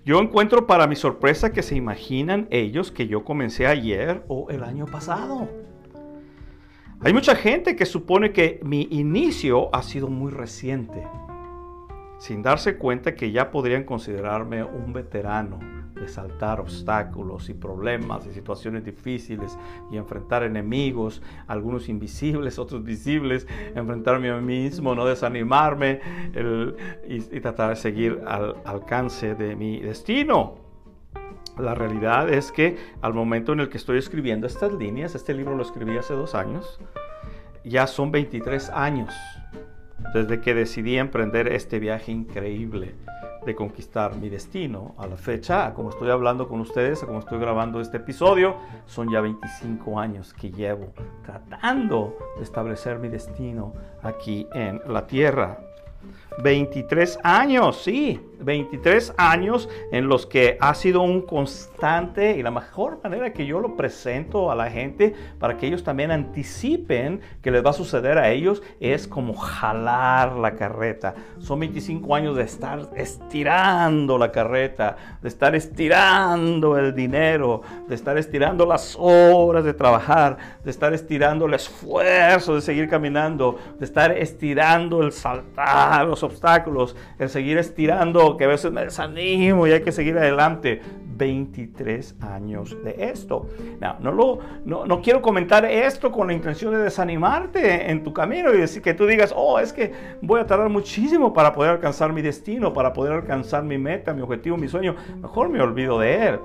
Yo 0.04 0.20
encuentro 0.20 0.66
para 0.66 0.86
mi 0.86 0.96
sorpresa 0.96 1.52
que 1.52 1.62
se 1.62 1.76
imaginan 1.76 2.48
ellos 2.50 2.90
que 2.90 3.06
yo 3.06 3.24
comencé 3.24 3.66
ayer 3.66 4.24
o 4.28 4.50
el 4.50 4.64
año 4.64 4.86
pasado. 4.86 5.48
Hay 7.04 7.12
mucha 7.12 7.34
gente 7.34 7.74
que 7.74 7.84
supone 7.84 8.32
que 8.32 8.60
mi 8.62 8.86
inicio 8.90 9.74
ha 9.74 9.82
sido 9.82 10.08
muy 10.08 10.30
reciente, 10.30 11.04
sin 12.22 12.40
darse 12.40 12.76
cuenta 12.76 13.16
que 13.16 13.32
ya 13.32 13.50
podrían 13.50 13.82
considerarme 13.82 14.62
un 14.62 14.92
veterano 14.92 15.58
de 15.92 16.06
saltar 16.06 16.60
obstáculos 16.60 17.48
y 17.48 17.54
problemas 17.54 18.24
y 18.28 18.32
situaciones 18.32 18.84
difíciles 18.84 19.58
y 19.90 19.96
enfrentar 19.96 20.44
enemigos, 20.44 21.20
algunos 21.48 21.88
invisibles, 21.88 22.58
otros 22.60 22.84
visibles, 22.84 23.48
enfrentarme 23.74 24.30
a 24.30 24.36
mí 24.36 24.60
mismo, 24.60 24.94
no 24.94 25.04
desanimarme 25.04 26.00
y, 27.08 27.16
y 27.16 27.40
tratar 27.40 27.70
de 27.70 27.76
seguir 27.76 28.22
al 28.24 28.54
alcance 28.66 29.34
de 29.34 29.56
mi 29.56 29.80
destino. 29.80 30.54
La 31.58 31.74
realidad 31.74 32.32
es 32.32 32.52
que 32.52 32.76
al 33.00 33.14
momento 33.14 33.52
en 33.52 33.58
el 33.58 33.68
que 33.68 33.78
estoy 33.78 33.98
escribiendo 33.98 34.46
estas 34.46 34.72
líneas, 34.72 35.16
este 35.16 35.34
libro 35.34 35.56
lo 35.56 35.62
escribí 35.64 35.98
hace 35.98 36.14
dos 36.14 36.36
años, 36.36 36.78
ya 37.64 37.88
son 37.88 38.12
23 38.12 38.70
años 38.70 39.12
desde 40.14 40.40
que 40.40 40.54
decidí 40.54 40.98
emprender 40.98 41.48
este 41.52 41.78
viaje 41.78 42.12
increíble 42.12 42.94
de 43.44 43.54
conquistar 43.54 44.16
mi 44.16 44.28
destino. 44.28 44.94
A 44.98 45.06
la 45.06 45.16
fecha, 45.16 45.74
como 45.74 45.90
estoy 45.90 46.10
hablando 46.10 46.48
con 46.48 46.60
ustedes, 46.60 47.00
como 47.00 47.18
estoy 47.18 47.38
grabando 47.38 47.80
este 47.80 47.96
episodio, 47.96 48.56
son 48.86 49.10
ya 49.10 49.20
25 49.20 49.98
años 49.98 50.32
que 50.32 50.50
llevo 50.50 50.92
tratando 51.24 52.16
de 52.36 52.44
establecer 52.44 52.98
mi 52.98 53.08
destino 53.08 53.72
aquí 54.02 54.46
en 54.54 54.80
la 54.86 55.06
tierra. 55.06 55.58
23 56.42 57.18
años, 57.22 57.82
sí, 57.82 58.20
23 58.44 59.14
años 59.16 59.68
en 59.90 60.08
los 60.08 60.26
que 60.26 60.56
ha 60.60 60.74
sido 60.74 61.02
un 61.02 61.22
constante 61.22 62.36
y 62.36 62.42
la 62.42 62.50
mejor 62.50 63.00
manera 63.02 63.32
que 63.32 63.46
yo 63.46 63.60
lo 63.60 63.76
presento 63.76 64.50
a 64.50 64.54
la 64.54 64.70
gente 64.70 65.14
para 65.38 65.56
que 65.56 65.66
ellos 65.66 65.84
también 65.84 66.10
anticipen 66.10 67.20
que 67.40 67.50
les 67.50 67.64
va 67.64 67.70
a 67.70 67.74
suceder 67.74 68.18
a 68.18 68.30
ellos 68.30 68.62
es 68.80 69.08
como 69.08 69.34
jalar 69.34 70.34
la 70.36 70.54
carreta. 70.54 71.14
Son 71.38 71.58
25 71.60 72.14
años 72.14 72.36
de 72.36 72.42
estar 72.42 72.90
estirando 72.96 74.18
la 74.18 74.32
carreta, 74.32 74.96
de 75.20 75.28
estar 75.28 75.54
estirando 75.54 76.78
el 76.78 76.94
dinero, 76.94 77.62
de 77.88 77.94
estar 77.94 78.18
estirando 78.18 78.66
las 78.66 78.96
horas 78.98 79.64
de 79.64 79.74
trabajar, 79.74 80.36
de 80.64 80.70
estar 80.70 80.92
estirando 80.92 81.46
el 81.46 81.54
esfuerzo 81.54 82.54
de 82.54 82.60
seguir 82.60 82.88
caminando, 82.88 83.58
de 83.78 83.84
estar 83.84 84.16
estirando 84.16 85.02
el 85.02 85.12
saltar 85.12 86.06
los 86.06 86.22
obstáculos, 86.22 86.96
el 87.18 87.28
seguir 87.28 87.58
estirando 87.58 88.31
que 88.36 88.44
a 88.44 88.48
veces 88.48 88.72
me 88.72 88.84
desanimo 88.84 89.66
y 89.66 89.72
hay 89.72 89.82
que 89.82 89.92
seguir 89.92 90.18
adelante. 90.18 90.80
23 91.16 92.16
años 92.20 92.76
de 92.82 92.96
esto. 92.98 93.46
No, 93.80 93.96
no, 94.00 94.12
lo, 94.12 94.38
no, 94.64 94.86
no, 94.86 95.00
quiero 95.00 95.22
comentar 95.22 95.64
esto 95.64 96.10
con 96.10 96.26
la 96.26 96.32
intención 96.32 96.72
de 96.72 96.78
desanimarte 96.78 97.90
en 97.90 98.02
tu 98.02 98.12
camino 98.12 98.52
y 98.52 98.58
decir 98.58 98.82
que 98.82 98.94
tú 98.94 99.06
digas, 99.06 99.32
oh, 99.36 99.58
es 99.58 99.72
que 99.72 99.92
voy 100.20 100.40
a 100.40 100.46
tardar 100.46 100.68
muchísimo 100.68 101.32
para 101.32 101.52
poder 101.52 101.72
alcanzar 101.72 102.12
mi 102.12 102.22
destino, 102.22 102.72
para 102.72 102.92
poder 102.92 103.12
alcanzar 103.12 103.62
mi 103.62 103.78
meta, 103.78 104.12
mi 104.12 104.22
objetivo, 104.22 104.56
mi 104.56 104.68
sueño. 104.68 104.96
Mejor 105.20 105.48
me 105.48 105.60
olvido 105.60 105.98
de 106.00 106.28
él. 106.28 106.40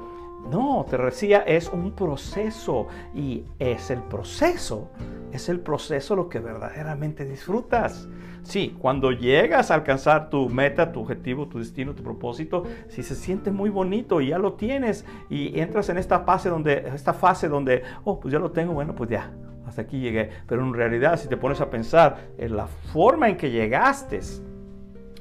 No, 0.52 0.86
te 0.90 0.98
decía, 0.98 1.40
es 1.40 1.68
un 1.70 1.92
proceso 1.92 2.88
y 3.14 3.44
es 3.60 3.90
el 3.90 4.02
proceso, 4.04 4.90
es 5.32 5.50
el 5.50 5.60
proceso 5.60 6.16
lo 6.16 6.30
que 6.30 6.40
verdaderamente 6.40 7.26
disfrutas. 7.26 8.08
Sí, 8.48 8.78
cuando 8.80 9.12
llegas 9.12 9.72
a 9.72 9.74
alcanzar 9.74 10.30
tu 10.30 10.48
meta, 10.48 10.94
tu 10.94 11.02
objetivo, 11.02 11.50
tu 11.50 11.60
destino, 11.60 11.94
tu 11.94 12.02
propósito, 12.02 12.64
si 12.88 13.04
se 13.04 13.14
siente 13.14 13.52
muy 13.52 13.70
bonito 13.70 14.22
y 14.22 14.28
ya 14.28 14.38
lo 14.38 14.54
tienes 14.54 15.06
y 15.30 15.60
entras 15.60 15.90
en 15.90 15.98
esta 15.98 16.22
fase 16.22 16.48
donde, 16.48 16.88
esta 16.96 17.12
fase 17.12 17.50
donde, 17.50 17.84
oh, 18.06 18.22
pues 18.22 18.32
ya 18.32 18.40
lo 18.40 18.52
tengo, 18.52 18.72
bueno, 18.72 18.96
pues 18.96 19.10
ya, 19.10 19.34
hasta 19.66 19.82
aquí 19.82 20.00
llegué. 20.00 20.30
Pero 20.48 20.64
en 20.64 20.74
realidad, 20.74 21.20
si 21.20 21.28
te 21.28 21.36
pones 21.36 21.60
a 21.60 21.70
pensar 21.70 22.30
en 22.38 22.56
la 22.56 22.68
forma 22.68 23.28
en 23.28 23.36
que 23.36 23.52
llegaste, 23.52 24.22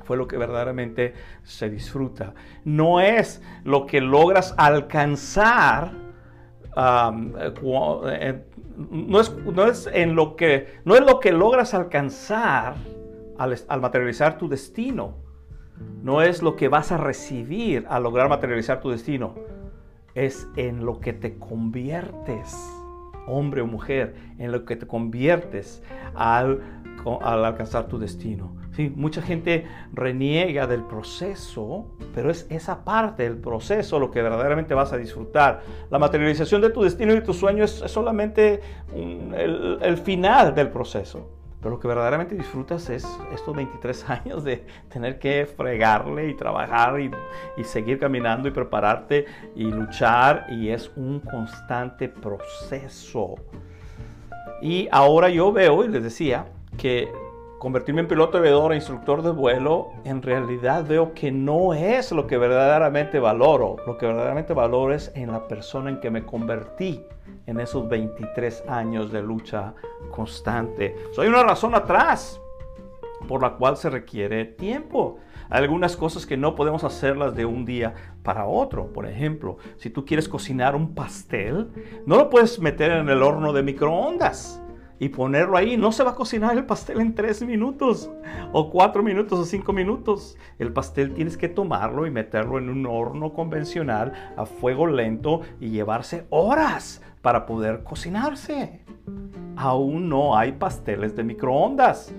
fue 0.04 0.16
lo 0.16 0.28
que 0.28 0.36
verdaderamente 0.36 1.14
se 1.42 1.68
disfruta. 1.68 2.32
No 2.64 3.00
es 3.00 3.42
lo 3.64 3.86
que 3.86 4.00
logras 4.00 4.54
alcanzar. 4.56 5.90
Eh, 6.76 7.54
eh, 8.20 8.44
no, 8.76 9.20
es, 9.20 9.36
no, 9.36 9.66
es, 9.66 9.90
en 9.92 10.14
lo 10.14 10.36
que, 10.36 10.78
no 10.84 10.94
es 10.94 11.00
lo 11.00 11.18
que 11.18 11.32
logras 11.32 11.74
alcanzar 11.74 12.76
al, 13.38 13.80
materializar 13.80 14.38
tu 14.38 14.48
destino. 14.48 15.14
No 16.02 16.22
es 16.22 16.42
lo 16.42 16.56
que 16.56 16.68
vas 16.68 16.92
a 16.92 16.96
recibir 16.96 17.86
al 17.88 18.02
lograr 18.02 18.28
materializar 18.28 18.80
tu 18.80 18.90
destino. 18.90 19.34
Es 20.14 20.48
en 20.56 20.86
lo 20.86 21.00
que 21.00 21.12
te 21.12 21.38
conviertes, 21.38 22.56
hombre 23.26 23.60
o 23.60 23.66
mujer, 23.66 24.14
en 24.38 24.52
lo 24.52 24.64
que 24.64 24.76
te 24.76 24.86
conviertes 24.86 25.82
al, 26.14 26.60
al 27.20 27.44
alcanzar 27.44 27.88
tu 27.88 27.98
destino. 27.98 28.56
Sí, 28.72 28.92
mucha 28.94 29.20
gente 29.20 29.66
reniega 29.92 30.66
del 30.66 30.82
proceso, 30.82 31.96
pero 32.14 32.30
es 32.30 32.46
esa 32.50 32.84
parte 32.84 33.22
del 33.22 33.38
proceso 33.38 33.98
lo 33.98 34.10
que 34.10 34.22
verdaderamente 34.22 34.74
vas 34.74 34.92
a 34.92 34.98
disfrutar. 34.98 35.62
La 35.90 35.98
materialización 35.98 36.62
de 36.62 36.70
tu 36.70 36.82
destino 36.82 37.14
y 37.14 37.22
tu 37.22 37.34
sueño 37.34 37.64
es, 37.64 37.70
solamente 37.70 38.60
el 38.94 39.98
final 39.98 40.54
del 40.54 40.68
proceso. 40.68 41.35
Pero 41.66 41.74
lo 41.74 41.80
que 41.80 41.88
verdaderamente 41.88 42.36
disfrutas 42.36 42.88
es 42.90 43.04
estos 43.34 43.56
23 43.56 44.08
años 44.10 44.44
de 44.44 44.64
tener 44.88 45.18
que 45.18 45.46
fregarle 45.46 46.28
y 46.28 46.34
trabajar 46.34 47.00
y, 47.00 47.10
y, 47.56 47.64
seguir 47.64 47.98
caminando 47.98 48.46
y 48.46 48.52
prepararte 48.52 49.26
y 49.56 49.64
luchar 49.64 50.46
y 50.48 50.68
es 50.68 50.92
un 50.94 51.18
constante 51.18 52.08
proceso. 52.08 53.34
Y 54.62 54.86
ahora 54.92 55.28
yo 55.28 55.50
veo 55.50 55.84
y 55.84 55.88
les 55.88 56.04
decía 56.04 56.46
que 56.78 57.10
convertirme 57.58 58.02
en 58.02 58.08
piloto 58.08 58.40
de 58.40 58.50
e 58.50 58.76
instructor 58.76 59.22
de 59.22 59.30
vuelo, 59.30 59.92
en 60.04 60.22
realidad 60.22 60.84
veo 60.86 61.14
que 61.14 61.32
no 61.32 61.72
es 61.72 62.12
lo 62.12 62.26
que 62.26 62.36
verdaderamente 62.36 63.18
valoro. 63.18 63.76
Lo 63.86 63.96
que 63.96 64.06
verdaderamente 64.06 64.52
valoro 64.52 64.92
es 64.92 65.10
en 65.14 65.32
la 65.32 65.48
persona 65.48 65.90
en 65.90 66.00
que 66.00 66.10
me 66.10 66.24
convertí 66.24 67.02
en 67.46 67.60
esos 67.60 67.88
23 67.88 68.64
años 68.68 69.10
de 69.10 69.22
lucha 69.22 69.74
constante. 70.10 70.96
Soy 71.12 71.28
una 71.28 71.42
razón 71.42 71.74
atrás 71.74 72.40
por 73.26 73.42
la 73.42 73.54
cual 73.54 73.76
se 73.76 73.90
requiere 73.90 74.44
tiempo. 74.44 75.18
Hay 75.48 75.62
algunas 75.62 75.96
cosas 75.96 76.26
que 76.26 76.36
no 76.36 76.54
podemos 76.54 76.84
hacerlas 76.84 77.34
de 77.34 77.46
un 77.46 77.64
día 77.64 77.94
para 78.22 78.46
otro. 78.46 78.92
Por 78.92 79.06
ejemplo, 79.06 79.56
si 79.76 79.90
tú 79.90 80.04
quieres 80.04 80.28
cocinar 80.28 80.76
un 80.76 80.94
pastel, 80.94 81.70
no 82.04 82.16
lo 82.16 82.28
puedes 82.28 82.58
meter 82.60 82.90
en 82.92 83.08
el 83.08 83.22
horno 83.22 83.52
de 83.52 83.62
microondas 83.62 84.60
y 84.98 85.08
ponerlo 85.10 85.56
ahí. 85.56 85.76
No 85.76 85.92
se 85.92 86.04
va 86.04 86.12
a 86.12 86.14
cocinar 86.14 86.56
el 86.56 86.66
pastel 86.66 87.00
en 87.00 87.14
tres 87.14 87.42
minutos, 87.42 88.10
o 88.52 88.70
cuatro 88.70 89.02
minutos, 89.02 89.38
o 89.38 89.44
cinco 89.44 89.72
minutos. 89.72 90.36
El 90.58 90.72
pastel 90.72 91.12
tienes 91.12 91.36
que 91.36 91.48
tomarlo 91.48 92.06
y 92.06 92.10
meterlo 92.10 92.58
en 92.58 92.68
un 92.68 92.86
horno 92.86 93.32
convencional 93.32 94.12
a 94.36 94.46
fuego 94.46 94.86
lento 94.86 95.40
y 95.60 95.70
llevarse 95.70 96.26
horas 96.30 97.02
para 97.22 97.46
poder 97.46 97.82
cocinarse. 97.82 98.84
Aún 99.56 100.08
no 100.08 100.36
hay 100.36 100.52
pasteles 100.52 101.16
de 101.16 101.24
microondas. 101.24 102.14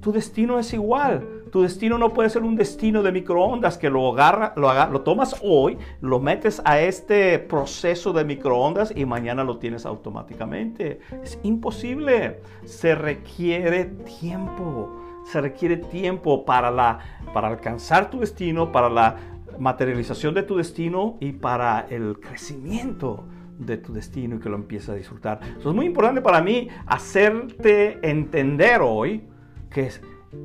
Tu 0.00 0.12
destino 0.12 0.58
es 0.58 0.72
igual. 0.74 1.41
Tu 1.52 1.60
destino 1.60 1.98
no 1.98 2.14
puede 2.14 2.30
ser 2.30 2.44
un 2.44 2.56
destino 2.56 3.02
de 3.02 3.12
microondas 3.12 3.76
que 3.76 3.90
lo 3.90 4.10
agarra, 4.10 4.54
lo, 4.56 4.72
lo 4.90 5.02
tomas 5.02 5.36
hoy, 5.42 5.76
lo 6.00 6.18
metes 6.18 6.62
a 6.64 6.80
este 6.80 7.38
proceso 7.38 8.14
de 8.14 8.24
microondas 8.24 8.90
y 8.96 9.04
mañana 9.04 9.44
lo 9.44 9.58
tienes 9.58 9.84
automáticamente. 9.84 11.00
Es 11.22 11.38
imposible. 11.42 12.40
Se 12.64 12.94
requiere 12.94 13.84
tiempo. 13.84 14.98
Se 15.26 15.42
requiere 15.42 15.76
tiempo 15.76 16.46
para, 16.46 16.70
la, 16.70 17.00
para 17.34 17.48
alcanzar 17.48 18.08
tu 18.08 18.20
destino, 18.20 18.72
para 18.72 18.88
la 18.88 19.16
materialización 19.58 20.32
de 20.32 20.44
tu 20.44 20.56
destino 20.56 21.18
y 21.20 21.32
para 21.32 21.80
el 21.90 22.18
crecimiento 22.18 23.26
de 23.58 23.76
tu 23.76 23.92
destino 23.92 24.36
y 24.36 24.38
que 24.38 24.48
lo 24.48 24.56
empieces 24.56 24.88
a 24.88 24.94
disfrutar. 24.94 25.40
Eso 25.58 25.68
es 25.68 25.76
muy 25.76 25.84
importante 25.84 26.22
para 26.22 26.40
mí 26.40 26.68
hacerte 26.86 27.98
entender 28.00 28.80
hoy 28.80 29.24
que, 29.68 29.90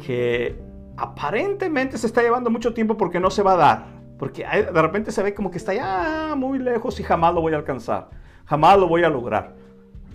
que 0.06 0.67
aparentemente 0.98 1.98
se 1.98 2.08
está 2.08 2.22
llevando 2.22 2.50
mucho 2.50 2.74
tiempo 2.74 2.98
porque 2.98 3.20
no 3.20 3.30
se 3.30 3.44
va 3.44 3.54
a 3.54 3.58
dar. 3.58 3.86
Porque 4.18 4.44
de 4.44 4.82
repente 4.82 5.12
se 5.12 5.22
ve 5.22 5.34
como 5.34 5.51
que 5.51 5.58
está 5.58 5.74
ya 5.74 6.34
muy 6.36 6.58
lejos 6.58 7.00
y 7.00 7.04
jamás 7.04 7.34
lo 7.34 7.42
voy 7.42 7.54
a 7.54 7.58
alcanzar. 7.58 8.10
Jamás 8.46 8.80
lo 8.80 8.88
voy 8.88 9.04
a 9.04 9.10
lograr. 9.10 9.56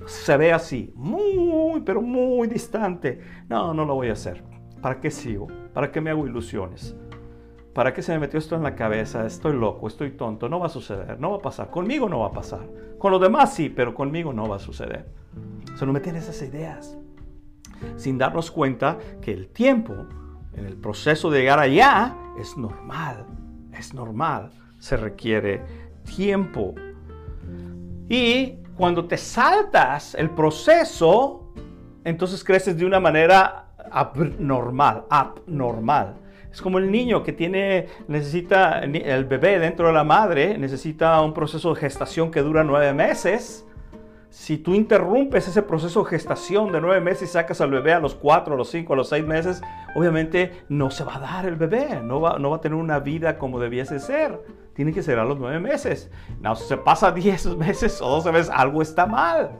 Se 0.06 0.36
ve 0.36 0.52
así, 0.52 0.92
muy, 0.96 1.80
pero 1.82 2.02
muy 2.02 2.48
distante. 2.48 3.20
No, 3.48 3.72
no 3.72 3.84
lo 3.84 3.94
voy 3.94 4.08
a 4.08 4.14
hacer. 4.14 4.42
¿Para 4.80 5.00
qué 5.00 5.12
sigo? 5.12 5.46
¿Para 5.72 5.92
qué 5.92 6.00
me 6.00 6.10
hago 6.10 6.26
ilusiones? 6.26 6.96
¿Para 7.72 7.94
qué 7.94 8.02
se 8.02 8.12
me 8.12 8.18
metió 8.18 8.38
esto 8.38 8.56
en 8.56 8.64
la 8.64 8.74
cabeza? 8.74 9.24
Estoy 9.24 9.52
loco, 9.52 9.86
estoy 9.86 10.10
tonto, 10.10 10.48
no 10.48 10.58
va 10.58 10.66
a 10.66 10.70
suceder, 10.70 11.18
no 11.20 11.30
va 11.30 11.36
a 11.36 11.40
pasar. 11.40 11.70
Conmigo 11.70 12.08
no 12.08 12.20
va 12.20 12.26
a 12.26 12.32
pasar. 12.32 12.68
Con 12.98 13.12
los 13.12 13.20
demás 13.20 13.54
sí, 13.54 13.70
pero 13.70 13.94
conmigo 13.94 14.32
no 14.32 14.48
va 14.48 14.56
a 14.56 14.58
suceder. 14.58 15.06
Se 15.76 15.86
nos 15.86 15.94
meten 15.94 16.16
esas 16.16 16.42
ideas 16.42 16.98
sin 17.96 18.18
darnos 18.18 18.50
cuenta 18.50 18.98
que 19.20 19.32
el 19.32 19.48
tiempo 19.48 19.94
en 20.54 20.66
el 20.66 20.76
proceso 20.76 21.30
de 21.30 21.40
llegar 21.40 21.58
allá 21.58 22.14
es 22.38 22.56
normal, 22.56 23.26
es 23.76 23.94
normal, 23.94 24.50
se 24.78 24.96
requiere 24.96 25.62
tiempo. 26.04 26.74
Y 28.08 28.54
cuando 28.76 29.06
te 29.06 29.16
saltas 29.16 30.14
el 30.14 30.30
proceso, 30.30 31.52
entonces 32.04 32.42
creces 32.44 32.76
de 32.76 32.84
una 32.84 33.00
manera 33.00 33.66
abnormal, 33.90 35.04
abnormal. 35.08 36.16
Es 36.50 36.60
como 36.60 36.78
el 36.78 36.90
niño 36.90 37.22
que 37.22 37.32
tiene, 37.32 37.86
necesita, 38.08 38.80
el 38.80 39.24
bebé 39.24 39.58
dentro 39.58 39.86
de 39.86 39.94
la 39.94 40.04
madre 40.04 40.58
necesita 40.58 41.20
un 41.22 41.32
proceso 41.32 41.72
de 41.74 41.80
gestación 41.80 42.30
que 42.30 42.42
dura 42.42 42.62
nueve 42.62 42.92
meses 42.92 43.66
si 44.32 44.56
tú 44.56 44.72
interrumpes 44.72 45.46
ese 45.46 45.62
proceso 45.62 46.02
de 46.02 46.08
gestación 46.08 46.72
de 46.72 46.80
nueve 46.80 47.02
meses 47.02 47.28
y 47.28 47.32
sacas 47.32 47.60
al 47.60 47.70
bebé 47.70 47.92
a 47.92 48.00
los 48.00 48.14
cuatro, 48.14 48.54
a 48.54 48.56
los 48.56 48.70
cinco, 48.70 48.94
a 48.94 48.96
los 48.96 49.10
seis 49.10 49.26
meses, 49.26 49.60
obviamente 49.94 50.64
no 50.70 50.90
se 50.90 51.04
va 51.04 51.16
a 51.16 51.20
dar 51.20 51.44
el 51.44 51.56
bebé, 51.56 52.00
no 52.02 52.18
va, 52.18 52.38
no 52.38 52.48
va 52.48 52.56
a 52.56 52.60
tener 52.62 52.78
una 52.78 52.98
vida 52.98 53.38
como 53.38 53.60
debiese 53.60 54.00
ser. 54.00 54.40
Tiene 54.72 54.94
que 54.94 55.02
ser 55.02 55.18
a 55.18 55.26
los 55.26 55.38
nueve 55.38 55.60
meses. 55.60 56.10
No, 56.40 56.56
si 56.56 56.64
se 56.64 56.78
pasa 56.78 57.12
diez 57.12 57.44
meses 57.58 58.00
o 58.00 58.08
doce 58.08 58.32
meses, 58.32 58.50
algo 58.50 58.80
está 58.80 59.04
mal. 59.04 59.50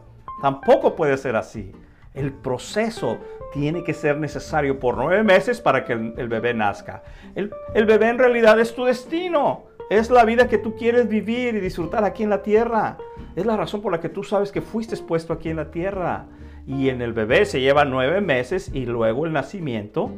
Tampoco 0.40 0.96
puede 0.96 1.18
ser 1.18 1.36
así. 1.36 1.70
El 2.14 2.32
proceso 2.32 3.18
tiene 3.52 3.84
que 3.84 3.92
ser 3.92 4.16
necesario 4.16 4.80
por 4.80 4.96
nueve 4.96 5.22
meses 5.22 5.60
para 5.60 5.84
que 5.84 5.92
el, 5.92 6.28
bebé 6.28 6.54
nazca. 6.54 7.02
El, 7.34 7.52
el 7.74 7.84
bebé 7.84 8.08
en 8.08 8.18
realidad 8.18 8.58
es 8.58 8.74
tu 8.74 8.86
destino. 8.86 9.64
Es 9.92 10.08
la 10.08 10.24
vida 10.24 10.48
que 10.48 10.56
tú 10.56 10.74
quieres 10.74 11.06
vivir 11.06 11.54
y 11.54 11.60
disfrutar 11.60 12.02
aquí 12.02 12.22
en 12.22 12.30
la 12.30 12.42
tierra. 12.42 12.96
Es 13.36 13.44
la 13.44 13.58
razón 13.58 13.82
por 13.82 13.92
la 13.92 14.00
que 14.00 14.08
tú 14.08 14.24
sabes 14.24 14.50
que 14.50 14.62
fuiste 14.62 14.96
puesto 14.96 15.34
aquí 15.34 15.50
en 15.50 15.56
la 15.56 15.70
tierra. 15.70 16.24
Y 16.66 16.88
en 16.88 17.02
el 17.02 17.12
bebé 17.12 17.44
se 17.44 17.60
lleva 17.60 17.84
nueve 17.84 18.22
meses 18.22 18.70
y 18.72 18.86
luego 18.86 19.26
el 19.26 19.34
nacimiento. 19.34 20.10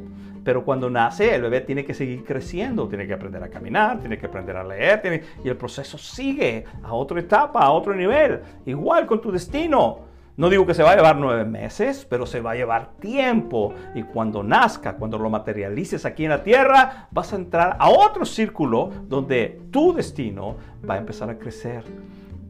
Pero 0.45 0.65
cuando 0.65 0.91
nace, 0.91 1.35
el 1.35 1.43
bebé 1.43 1.61
tiene 1.61 1.85
que 1.85 1.93
seguir 1.93 2.23
creciendo, 2.23 2.87
tiene 2.87 3.09
que 3.09 3.15
aprender 3.15 3.43
a 3.43 3.49
caminar, 3.49 3.99
tiene 3.99 4.17
que 4.17 4.27
aprender 4.27 4.57
a 4.57 4.63
leer, 4.63 5.25
y 5.43 5.49
el 5.49 5.57
proceso 5.57 5.99
sigue 5.99 6.67
a 6.85 6.95
otra 6.95 7.19
etapa, 7.19 7.59
a 7.59 7.73
otro 7.73 7.97
nivel. 7.97 8.43
Igual 8.67 9.07
con 9.07 9.21
tu 9.21 9.33
destino. 9.33 10.14
No 10.37 10.51
digo 10.51 10.67
que 10.67 10.75
se 10.75 10.83
va 10.83 10.91
a 10.91 10.97
llevar 10.97 11.17
nueve 11.17 11.45
meses, 11.45 12.05
pero 12.11 12.27
se 12.27 12.41
va 12.41 12.53
a 12.53 12.55
llevar 12.57 12.97
tiempo. 12.99 13.73
Y 13.95 14.03
cuando 14.03 14.43
nazca, 14.43 14.97
cuando 14.97 15.17
lo 15.17 15.31
materialices 15.31 16.05
aquí 16.05 16.25
en 16.25 16.31
la 16.31 16.43
tierra, 16.43 17.07
vas 17.13 17.33
a 17.33 17.37
entrar 17.37 17.77
a 17.79 17.89
otro 17.89 18.25
círculo 18.25 18.91
donde 19.07 19.61
tu 19.71 19.95
destino 19.95 20.57
va 20.89 20.95
a 20.95 20.99
empezar 20.99 21.31
a 21.31 21.39
crecer 21.39 21.85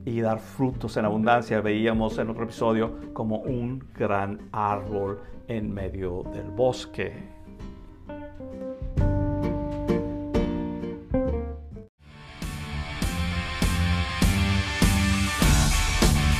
y 0.06 0.18
dar 0.22 0.38
frutos 0.38 0.96
en 0.96 1.04
abundancia. 1.04 1.60
Veíamos 1.60 2.16
en 2.16 2.30
otro 2.30 2.44
episodio 2.44 3.12
como 3.12 3.40
un 3.40 3.84
gran 3.94 4.40
árbol 4.50 5.20
en 5.46 5.74
medio 5.74 6.22
del 6.32 6.50
bosque. 6.50 7.12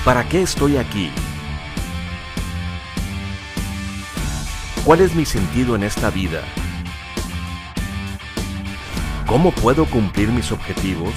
¿Para 0.07 0.27
qué 0.27 0.43
estoy 0.43 0.79
aquí? 0.79 1.11
¿Cuál 4.85 5.01
es 5.01 5.15
mi 5.15 5.25
sentido 5.25 5.77
en 5.77 5.83
esta 5.83 6.11
vida? 6.11 6.43
¿Cómo 9.27 9.51
puedo 9.51 9.87
cumplir 9.87 10.29
mis 10.29 10.53
objetivos? 10.53 11.15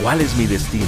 ¿Cuál 0.00 0.22
es 0.22 0.34
mi 0.38 0.46
destino? 0.46 0.86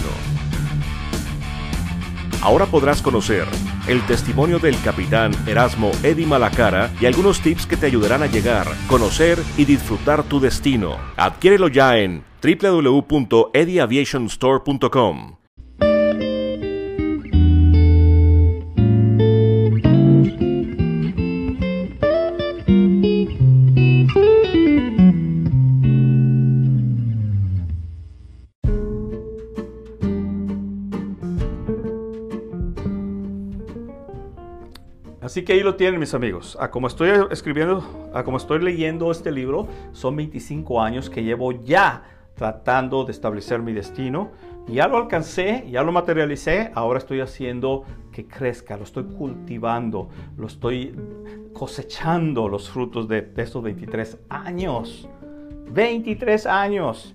Ahora 2.40 2.64
podrás 2.64 3.02
conocer 3.02 3.46
el 3.86 4.00
testimonio 4.06 4.58
del 4.58 4.80
capitán 4.80 5.32
Erasmo 5.46 5.90
Eddy 6.02 6.24
Malacara 6.24 6.90
y 6.98 7.04
algunos 7.04 7.42
tips 7.42 7.66
que 7.66 7.76
te 7.76 7.84
ayudarán 7.84 8.22
a 8.22 8.26
llegar, 8.26 8.66
conocer 8.88 9.38
y 9.58 9.66
disfrutar 9.66 10.22
tu 10.22 10.40
destino. 10.40 10.96
Adquiérelo 11.18 11.68
ya 11.68 11.98
en 11.98 12.24
www.edyaviationstore.com. 12.42 15.39
Así 35.30 35.44
que 35.44 35.52
ahí 35.52 35.60
lo 35.60 35.76
tienen 35.76 36.00
mis 36.00 36.12
amigos. 36.12 36.58
A 36.58 36.72
como 36.72 36.88
estoy 36.88 37.10
escribiendo, 37.30 38.10
a 38.12 38.24
como 38.24 38.36
estoy 38.36 38.60
leyendo 38.60 39.12
este 39.12 39.30
libro, 39.30 39.68
son 39.92 40.16
25 40.16 40.82
años 40.82 41.08
que 41.08 41.22
llevo 41.22 41.52
ya 41.52 42.02
tratando 42.34 43.04
de 43.04 43.12
establecer 43.12 43.60
mi 43.62 43.72
destino. 43.72 44.32
Ya 44.66 44.88
lo 44.88 44.96
alcancé, 44.96 45.68
ya 45.70 45.84
lo 45.84 45.92
materialicé, 45.92 46.72
ahora 46.74 46.98
estoy 46.98 47.20
haciendo 47.20 47.84
que 48.10 48.26
crezca, 48.26 48.76
lo 48.76 48.82
estoy 48.82 49.04
cultivando, 49.04 50.08
lo 50.36 50.48
estoy 50.48 50.96
cosechando 51.52 52.48
los 52.48 52.68
frutos 52.68 53.06
de, 53.06 53.22
de 53.22 53.42
estos 53.42 53.62
23 53.62 54.18
años. 54.30 55.08
23 55.70 56.44
años. 56.46 57.14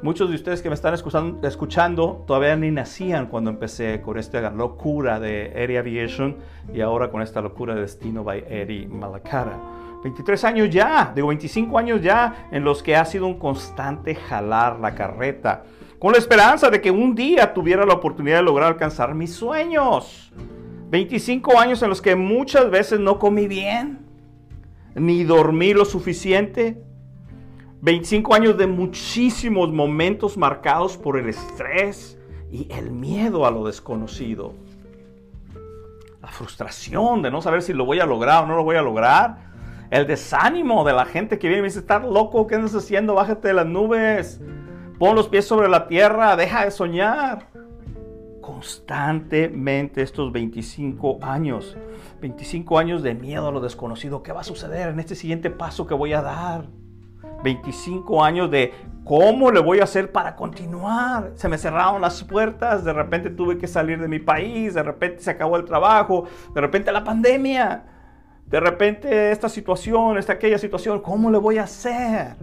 Muchos 0.00 0.28
de 0.28 0.36
ustedes 0.36 0.62
que 0.62 0.68
me 0.68 0.76
están 0.76 0.94
escuchando, 0.94 2.24
todavía 2.26 2.54
ni 2.54 2.70
nacían 2.70 3.26
cuando 3.26 3.50
empecé 3.50 4.00
con 4.00 4.16
esta 4.16 4.50
locura 4.50 5.18
de 5.18 5.50
Air 5.56 5.78
Aviation 5.78 6.36
y 6.72 6.80
ahora 6.80 7.10
con 7.10 7.20
esta 7.20 7.40
locura 7.40 7.74
de 7.74 7.80
Destino 7.80 8.22
by 8.22 8.44
Eddie 8.48 8.86
Malacara. 8.86 9.58
23 10.04 10.44
años 10.44 10.70
ya, 10.70 11.12
digo 11.14 11.26
25 11.28 11.76
años 11.76 12.00
ya, 12.00 12.48
en 12.52 12.62
los 12.62 12.82
que 12.82 12.94
ha 12.94 13.04
sido 13.04 13.26
un 13.26 13.40
constante 13.40 14.14
jalar 14.14 14.78
la 14.78 14.94
carreta, 14.94 15.64
con 15.98 16.12
la 16.12 16.18
esperanza 16.18 16.70
de 16.70 16.80
que 16.80 16.92
un 16.92 17.16
día 17.16 17.52
tuviera 17.52 17.84
la 17.84 17.94
oportunidad 17.94 18.36
de 18.36 18.44
lograr 18.44 18.68
alcanzar 18.68 19.16
mis 19.16 19.34
sueños. 19.34 20.32
25 20.90 21.58
años 21.58 21.82
en 21.82 21.88
los 21.88 22.00
que 22.00 22.14
muchas 22.14 22.70
veces 22.70 23.00
no 23.00 23.18
comí 23.18 23.48
bien, 23.48 23.98
ni 24.94 25.24
dormí 25.24 25.74
lo 25.74 25.84
suficiente, 25.84 26.80
25 27.80 28.34
años 28.34 28.58
de 28.58 28.66
muchísimos 28.66 29.72
momentos 29.72 30.36
marcados 30.36 30.96
por 30.96 31.16
el 31.16 31.28
estrés 31.28 32.18
y 32.50 32.66
el 32.72 32.90
miedo 32.90 33.46
a 33.46 33.52
lo 33.52 33.64
desconocido. 33.64 34.54
La 36.20 36.28
frustración 36.28 37.22
de 37.22 37.30
no 37.30 37.40
saber 37.40 37.62
si 37.62 37.72
lo 37.72 37.84
voy 37.84 38.00
a 38.00 38.06
lograr 38.06 38.42
o 38.42 38.46
no 38.46 38.56
lo 38.56 38.64
voy 38.64 38.76
a 38.76 38.82
lograr. 38.82 39.48
El 39.90 40.08
desánimo 40.08 40.84
de 40.84 40.92
la 40.92 41.04
gente 41.04 41.38
que 41.38 41.46
viene 41.46 41.60
y 41.60 41.62
me 41.62 41.68
dice, 41.68 41.78
estás 41.78 42.04
loco, 42.04 42.46
¿qué 42.48 42.56
andas 42.56 42.74
haciendo? 42.74 43.14
Bájate 43.14 43.48
de 43.48 43.54
las 43.54 43.66
nubes. 43.66 44.40
Pon 44.98 45.14
los 45.14 45.28
pies 45.28 45.46
sobre 45.46 45.68
la 45.68 45.86
tierra, 45.86 46.34
deja 46.34 46.64
de 46.64 46.72
soñar. 46.72 47.46
Constantemente 48.40 50.02
estos 50.02 50.32
25 50.32 51.20
años, 51.22 51.76
25 52.20 52.78
años 52.78 53.02
de 53.04 53.14
miedo 53.14 53.46
a 53.46 53.52
lo 53.52 53.60
desconocido. 53.60 54.24
¿Qué 54.24 54.32
va 54.32 54.40
a 54.40 54.44
suceder 54.44 54.88
en 54.88 54.98
este 54.98 55.14
siguiente 55.14 55.48
paso 55.48 55.86
que 55.86 55.94
voy 55.94 56.12
a 56.12 56.22
dar? 56.22 56.66
25 57.42 58.24
años 58.24 58.50
de 58.50 58.72
cómo 59.04 59.50
le 59.50 59.60
voy 59.60 59.80
a 59.80 59.84
hacer 59.84 60.12
para 60.12 60.36
continuar. 60.36 61.32
Se 61.34 61.48
me 61.48 61.58
cerraron 61.58 62.00
las 62.00 62.22
puertas, 62.24 62.84
de 62.84 62.92
repente 62.92 63.30
tuve 63.30 63.58
que 63.58 63.66
salir 63.66 64.00
de 64.00 64.08
mi 64.08 64.18
país, 64.18 64.74
de 64.74 64.82
repente 64.82 65.22
se 65.22 65.30
acabó 65.30 65.56
el 65.56 65.64
trabajo, 65.64 66.24
de 66.54 66.60
repente 66.60 66.92
la 66.92 67.04
pandemia, 67.04 67.84
de 68.50 68.60
repente 68.60 69.30
esta 69.30 69.48
situación, 69.48 70.16
esta 70.16 70.32
aquella 70.34 70.58
situación, 70.58 71.00
¿cómo 71.00 71.30
le 71.30 71.38
voy 71.38 71.58
a 71.58 71.64
hacer? 71.64 72.36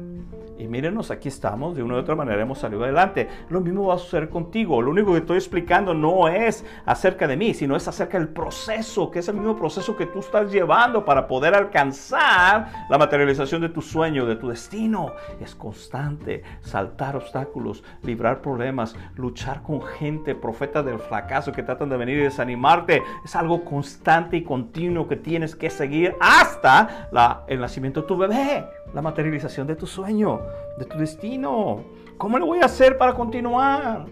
Y 0.57 0.67
mírenos, 0.67 1.11
aquí 1.11 1.27
estamos, 1.27 1.75
de 1.75 1.83
una 1.83 1.95
u 1.95 1.97
otra 1.97 2.15
manera 2.15 2.41
hemos 2.41 2.59
salido 2.59 2.83
adelante. 2.83 3.27
Lo 3.49 3.59
mismo 3.59 3.87
va 3.87 3.95
a 3.95 3.97
suceder 3.97 4.29
contigo. 4.29 4.81
Lo 4.81 4.91
único 4.91 5.11
que 5.11 5.19
estoy 5.19 5.37
explicando 5.37 5.93
no 5.93 6.29
es 6.29 6.63
acerca 6.85 7.27
de 7.27 7.35
mí, 7.35 7.53
sino 7.53 7.75
es 7.75 7.87
acerca 7.89 8.17
del 8.17 8.29
proceso, 8.29 9.11
que 9.11 9.19
es 9.19 9.27
el 9.27 9.35
mismo 9.35 9.57
proceso 9.57 9.97
que 9.97 10.05
tú 10.05 10.19
estás 10.19 10.51
llevando 10.51 11.03
para 11.03 11.27
poder 11.27 11.55
alcanzar 11.55 12.71
la 12.89 12.97
materialización 12.97 13.61
de 13.61 13.69
tu 13.69 13.81
sueño, 13.81 14.25
de 14.25 14.37
tu 14.37 14.47
destino. 14.47 15.11
Es 15.41 15.55
constante, 15.55 16.43
saltar 16.61 17.17
obstáculos, 17.17 17.83
librar 18.01 18.41
problemas, 18.41 18.95
luchar 19.15 19.61
con 19.61 19.81
gente, 19.81 20.35
profetas 20.35 20.85
del 20.85 20.99
fracaso 20.99 21.51
que 21.51 21.63
tratan 21.63 21.89
de 21.89 21.97
venir 21.97 22.19
y 22.19 22.23
desanimarte. 22.23 23.03
Es 23.25 23.35
algo 23.35 23.65
constante 23.65 24.37
y 24.37 24.43
continuo 24.43 25.09
que 25.09 25.17
tienes 25.17 25.53
que 25.53 25.69
seguir 25.69 25.94
hasta 26.19 27.09
la, 27.11 27.43
el 27.47 27.59
nacimiento 27.59 28.01
de 28.01 28.07
tu 28.07 28.17
bebé 28.17 28.65
la 28.95 29.01
materialización 29.01 29.67
de 29.67 29.75
tu 29.75 29.85
sueño, 29.85 30.39
de 30.79 30.85
tu 30.85 30.97
destino. 30.97 31.83
¿Cómo 32.17 32.39
lo 32.39 32.45
voy 32.45 32.59
a 32.59 32.65
hacer 32.65 32.97
para 32.97 33.13
continuar? 33.13 34.05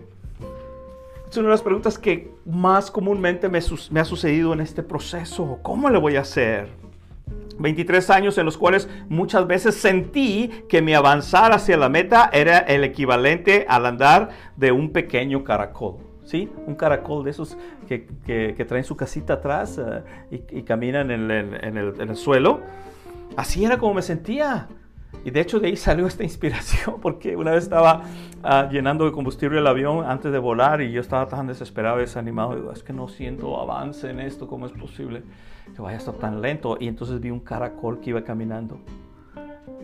Es 1.28 1.38
una 1.38 1.48
de 1.48 1.54
las 1.54 1.62
preguntas 1.62 1.98
que 1.98 2.32
más 2.46 2.92
comúnmente 2.92 3.48
me, 3.48 3.60
me 3.92 4.00
ha 4.02 4.06
sucedido 4.06 4.52
en 4.52 4.60
este 4.60 4.84
proceso. 4.84 5.58
¿Cómo 5.64 5.90
le 5.90 5.98
voy 5.98 6.18
a 6.18 6.22
hacer? 6.22 6.68
23 7.58 8.10
años 8.10 8.38
en 8.38 8.46
los 8.46 8.58
cuales 8.58 8.90
muchas 9.08 9.48
veces 9.48 9.76
sentí 9.76 10.50
que 10.68 10.82
mi 10.82 10.94
avanzar 10.94 11.54
hacia 11.54 11.78
la 11.78 11.88
meta 11.88 12.30
era 12.34 12.58
el 12.58 12.84
equivalente 12.84 13.66
al 13.70 13.86
andar 13.86 14.32
de 14.58 14.74
un 14.74 14.92
pequeño 14.92 15.46
caracol. 15.46 16.13
¿Sí? 16.26 16.50
Un 16.68 16.76
caracol 16.76 17.24
de 17.26 17.32
esos 17.32 17.58
que, 17.88 18.08
que, 18.26 18.66
traen 18.66 18.84
su 18.84 18.96
casita 18.96 19.34
atrás 19.34 19.80
eh, 20.32 20.44
y, 20.52 20.64
caminan 20.64 21.12
en 21.12 21.30
el, 21.30 21.54
en, 21.56 21.78
el, 21.78 22.00
en 22.00 22.10
el 22.10 22.16
suelo. 22.16 22.62
Así 23.36 23.66
era 23.66 23.78
como 23.78 23.96
me 23.96 24.02
sentía. 24.02 24.68
Y 25.26 25.32
de 25.32 25.40
hecho 25.40 25.60
de 25.60 25.68
ahí 25.68 25.76
salió 25.76 26.08
esta 26.08 26.24
inspiración 26.32 27.00
porque 27.02 27.36
una 27.36 27.52
vez 27.52 27.64
estaba 27.64 28.04
ah, 28.44 28.68
llenando 28.72 29.06
de 29.06 29.12
combustible 29.12 29.60
el 29.60 29.68
avión 29.68 30.06
antes 30.06 30.32
de 30.32 30.40
volar 30.40 30.82
y 30.82 30.92
yo 30.92 31.02
estaba 31.02 31.28
tan 31.28 31.48
desesperado 31.48 31.98
y 31.98 32.02
desanimado. 32.02 32.56
Digo, 32.56 32.72
es 32.72 32.84
que 32.84 32.94
no 32.94 33.08
siento 33.08 33.60
avance 33.60 34.10
en 34.10 34.20
esto, 34.20 34.48
¿cómo 34.48 34.66
es 34.66 34.72
posible 34.72 35.24
que 35.76 35.82
vaya 35.82 35.96
a 35.96 36.00
estar 36.00 36.16
tan 36.16 36.42
lento? 36.42 36.78
Y 36.80 36.88
entonces 36.88 37.20
vi 37.20 37.32
un 37.32 37.40
caracol 37.40 38.00
que 38.00 38.12
iba 38.12 38.24
caminando. 38.24 38.80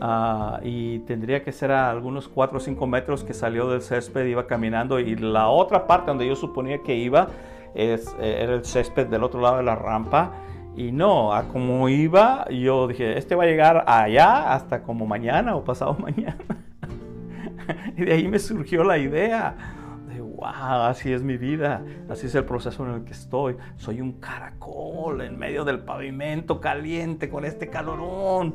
Ah, 0.01 0.59
y 0.63 0.99
tendría 0.99 1.43
que 1.43 1.51
ser 1.51 1.71
a 1.71 1.89
algunos 1.89 2.27
4 2.29 2.57
o 2.57 2.61
5 2.61 2.87
metros 2.87 3.23
que 3.23 3.33
salió 3.33 3.69
del 3.69 3.81
césped, 3.81 4.25
iba 4.25 4.47
caminando 4.47 4.99
y 4.99 5.15
la 5.15 5.49
otra 5.49 5.87
parte 5.87 6.07
donde 6.07 6.27
yo 6.27 6.35
suponía 6.35 6.81
que 6.83 6.95
iba 6.95 7.27
es, 7.75 8.15
eh, 8.19 8.39
era 8.41 8.55
el 8.55 8.65
césped 8.65 9.07
del 9.07 9.23
otro 9.23 9.41
lado 9.41 9.57
de 9.57 9.63
la 9.63 9.75
rampa 9.75 10.31
y 10.75 10.93
no, 10.93 11.33
a 11.33 11.49
como 11.49 11.89
iba, 11.89 12.47
yo 12.49 12.87
dije, 12.87 13.17
este 13.17 13.35
va 13.35 13.43
a 13.43 13.47
llegar 13.47 13.83
allá 13.87 14.53
hasta 14.53 14.83
como 14.83 15.05
mañana 15.05 15.55
o 15.55 15.63
pasado 15.63 15.93
mañana. 15.99 16.37
y 17.97 18.05
de 18.05 18.13
ahí 18.13 18.27
me 18.27 18.39
surgió 18.39 18.85
la 18.85 18.97
idea 18.97 19.55
de, 19.55 19.78
wow, 20.39 20.83
así 20.83 21.11
es 21.11 21.21
mi 21.21 21.37
vida, 21.37 21.83
así 22.07 22.27
es 22.27 22.35
el 22.35 22.45
proceso 22.45 22.85
en 22.85 22.93
el 22.93 23.03
que 23.03 23.11
estoy. 23.11 23.57
Soy 23.75 23.99
un 23.99 24.13
caracol 24.13 25.21
en 25.21 25.37
medio 25.37 25.65
del 25.65 25.79
pavimento 25.79 26.61
caliente 26.61 27.29
con 27.29 27.43
este 27.43 27.69
calorón, 27.69 28.53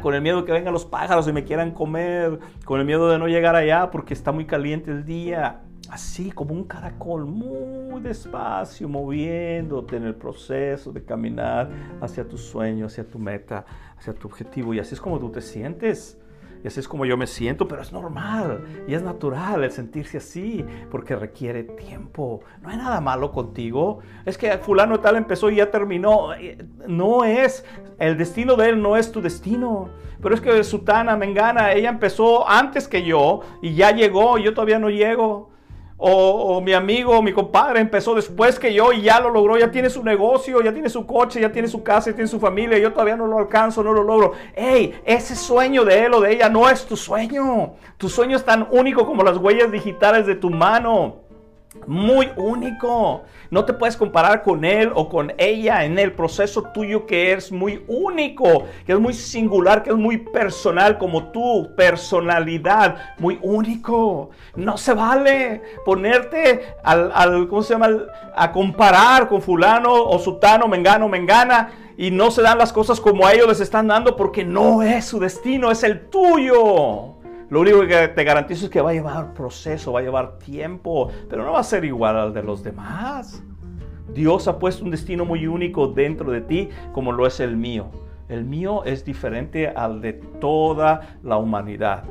con 0.00 0.14
el 0.14 0.22
miedo 0.22 0.44
que 0.44 0.52
vengan 0.52 0.72
los 0.72 0.86
pájaros 0.86 1.26
y 1.26 1.32
me 1.32 1.44
quieran 1.44 1.72
comer, 1.72 2.38
con 2.64 2.78
el 2.78 2.86
miedo 2.86 3.10
de 3.10 3.18
no 3.18 3.26
llegar 3.26 3.56
allá 3.56 3.90
porque 3.90 4.14
está 4.14 4.30
muy 4.30 4.46
caliente 4.46 4.90
el 4.90 5.04
día 5.04 5.62
así 5.88 6.30
como 6.30 6.54
un 6.54 6.64
caracol, 6.64 7.26
muy 7.26 8.00
despacio, 8.00 8.88
moviéndote 8.88 9.96
en 9.96 10.04
el 10.04 10.14
proceso 10.14 10.92
de 10.92 11.02
caminar 11.02 11.68
hacia 12.00 12.26
tu 12.28 12.38
sueño, 12.38 12.86
hacia 12.86 13.02
tu 13.02 13.18
meta, 13.18 13.64
hacia 13.98 14.14
tu 14.14 14.28
objetivo. 14.28 14.72
Y 14.72 14.78
así 14.78 14.94
es 14.94 15.00
como 15.00 15.18
tú 15.18 15.30
te 15.30 15.40
sientes. 15.40 16.16
Y 16.62 16.68
así 16.68 16.80
es 16.80 16.88
como 16.88 17.06
yo 17.06 17.16
me 17.16 17.26
siento, 17.26 17.66
pero 17.66 17.82
es 17.82 17.92
normal 17.92 18.84
y 18.86 18.94
es 18.94 19.02
natural 19.02 19.64
el 19.64 19.70
sentirse 19.70 20.18
así, 20.18 20.64
porque 20.90 21.16
requiere 21.16 21.62
tiempo. 21.64 22.40
No 22.62 22.68
hay 22.68 22.76
nada 22.76 23.00
malo 23.00 23.32
contigo. 23.32 24.00
Es 24.26 24.36
que 24.36 24.58
fulano 24.58 25.00
tal 25.00 25.16
empezó 25.16 25.50
y 25.50 25.56
ya 25.56 25.70
terminó. 25.70 26.30
No 26.86 27.24
es, 27.24 27.64
el 27.98 28.18
destino 28.18 28.56
de 28.56 28.70
él 28.70 28.82
no 28.82 28.96
es 28.96 29.10
tu 29.10 29.20
destino. 29.20 29.88
Pero 30.20 30.34
es 30.34 30.40
que 30.40 30.62
Sutana, 30.64 31.16
Mengana, 31.16 31.72
ella 31.72 31.88
empezó 31.88 32.48
antes 32.48 32.86
que 32.88 33.04
yo 33.04 33.40
y 33.62 33.74
ya 33.74 33.90
llegó, 33.90 34.36
yo 34.38 34.52
todavía 34.52 34.78
no 34.78 34.90
llego. 34.90 35.50
O, 36.02 36.62
mi 36.62 36.72
amigo, 36.72 37.20
mi 37.20 37.32
compadre 37.32 37.78
empezó 37.78 38.14
después 38.14 38.58
que 38.58 38.72
yo 38.72 38.90
y 38.90 39.02
ya 39.02 39.20
lo 39.20 39.28
logró, 39.28 39.58
ya 39.58 39.70
tiene 39.70 39.90
su 39.90 40.02
negocio, 40.02 40.62
ya 40.62 40.72
tiene 40.72 40.88
su 40.88 41.06
coche, 41.06 41.40
ya 41.40 41.52
tiene 41.52 41.68
su 41.68 41.82
casa, 41.82 42.10
ya 42.10 42.16
tiene 42.16 42.28
su 42.28 42.40
familia, 42.40 42.78
yo 42.78 42.90
todavía 42.90 43.16
no 43.16 43.26
lo 43.26 43.38
alcanzo, 43.38 43.82
no 43.82 43.92
lo 43.92 44.02
logro. 44.02 44.32
Hey, 44.54 44.98
ese 45.04 45.36
sueño 45.36 45.84
de 45.84 46.06
él 46.06 46.14
o 46.14 46.20
de 46.22 46.32
ella 46.32 46.48
no 46.48 46.70
es 46.70 46.86
tu 46.86 46.96
sueño. 46.96 47.74
Tu 47.98 48.08
sueño 48.08 48.36
es 48.36 48.44
tan 48.46 48.66
único 48.70 49.04
como 49.04 49.22
las 49.22 49.36
huellas 49.36 49.70
digitales 49.70 50.26
de 50.26 50.36
tu 50.36 50.48
mano 50.48 51.29
muy 51.86 52.30
único. 52.36 53.22
No 53.50 53.64
te 53.64 53.72
puedes 53.72 53.96
comparar 53.96 54.42
con 54.42 54.64
él 54.64 54.90
o 54.94 55.08
con 55.08 55.32
ella 55.38 55.84
en 55.84 55.98
el 55.98 56.12
proceso 56.12 56.62
tuyo 56.74 57.06
que 57.06 57.32
es 57.32 57.52
muy 57.52 57.84
único, 57.86 58.64
que 58.86 58.92
es 58.92 58.98
muy 58.98 59.14
singular, 59.14 59.82
que 59.82 59.90
es 59.90 59.96
muy 59.96 60.18
personal 60.18 60.98
como 60.98 61.30
tu 61.30 61.74
personalidad, 61.76 62.96
muy 63.18 63.38
único. 63.42 64.30
No 64.56 64.76
se 64.76 64.94
vale 64.94 65.62
ponerte 65.84 66.74
al, 66.82 67.48
¿cómo 67.48 67.62
se 67.62 67.74
llama? 67.74 67.90
A 68.34 68.52
comparar 68.52 69.28
con 69.28 69.42
fulano 69.42 69.92
o 69.92 70.18
sutano, 70.18 70.66
mengano, 70.68 71.08
mengana 71.08 71.70
y 71.96 72.10
no 72.10 72.30
se 72.30 72.42
dan 72.42 72.58
las 72.58 72.72
cosas 72.72 73.00
como 73.00 73.26
a 73.26 73.32
ellos 73.32 73.48
les 73.48 73.60
están 73.60 73.86
dando 73.86 74.16
porque 74.16 74.44
no 74.44 74.82
es 74.82 75.04
su 75.04 75.20
destino, 75.20 75.70
es 75.70 75.82
el 75.82 76.08
tuyo. 76.08 77.19
Lo 77.50 77.60
único 77.60 77.80
que 77.80 78.08
te 78.08 78.24
garantizo 78.24 78.66
es 78.66 78.70
que 78.70 78.80
va 78.80 78.90
a 78.90 78.92
llevar 78.92 79.34
proceso, 79.34 79.92
va 79.92 80.00
a 80.00 80.02
llevar 80.02 80.38
tiempo, 80.38 81.10
pero 81.28 81.44
no 81.44 81.52
va 81.52 81.60
a 81.60 81.64
ser 81.64 81.84
igual 81.84 82.16
al 82.16 82.32
de 82.32 82.44
los 82.44 82.62
demás. 82.62 83.42
Dios 84.14 84.46
ha 84.46 84.58
puesto 84.58 84.84
un 84.84 84.92
destino 84.92 85.24
muy 85.24 85.48
único 85.48 85.88
dentro 85.88 86.30
de 86.30 86.40
ti 86.42 86.68
como 86.92 87.10
lo 87.10 87.26
es 87.26 87.40
el 87.40 87.56
mío. 87.56 87.90
El 88.28 88.44
mío 88.44 88.84
es 88.84 89.04
diferente 89.04 89.66
al 89.68 90.00
de 90.00 90.12
toda 90.12 91.18
la 91.24 91.38
humanidad. 91.38 92.04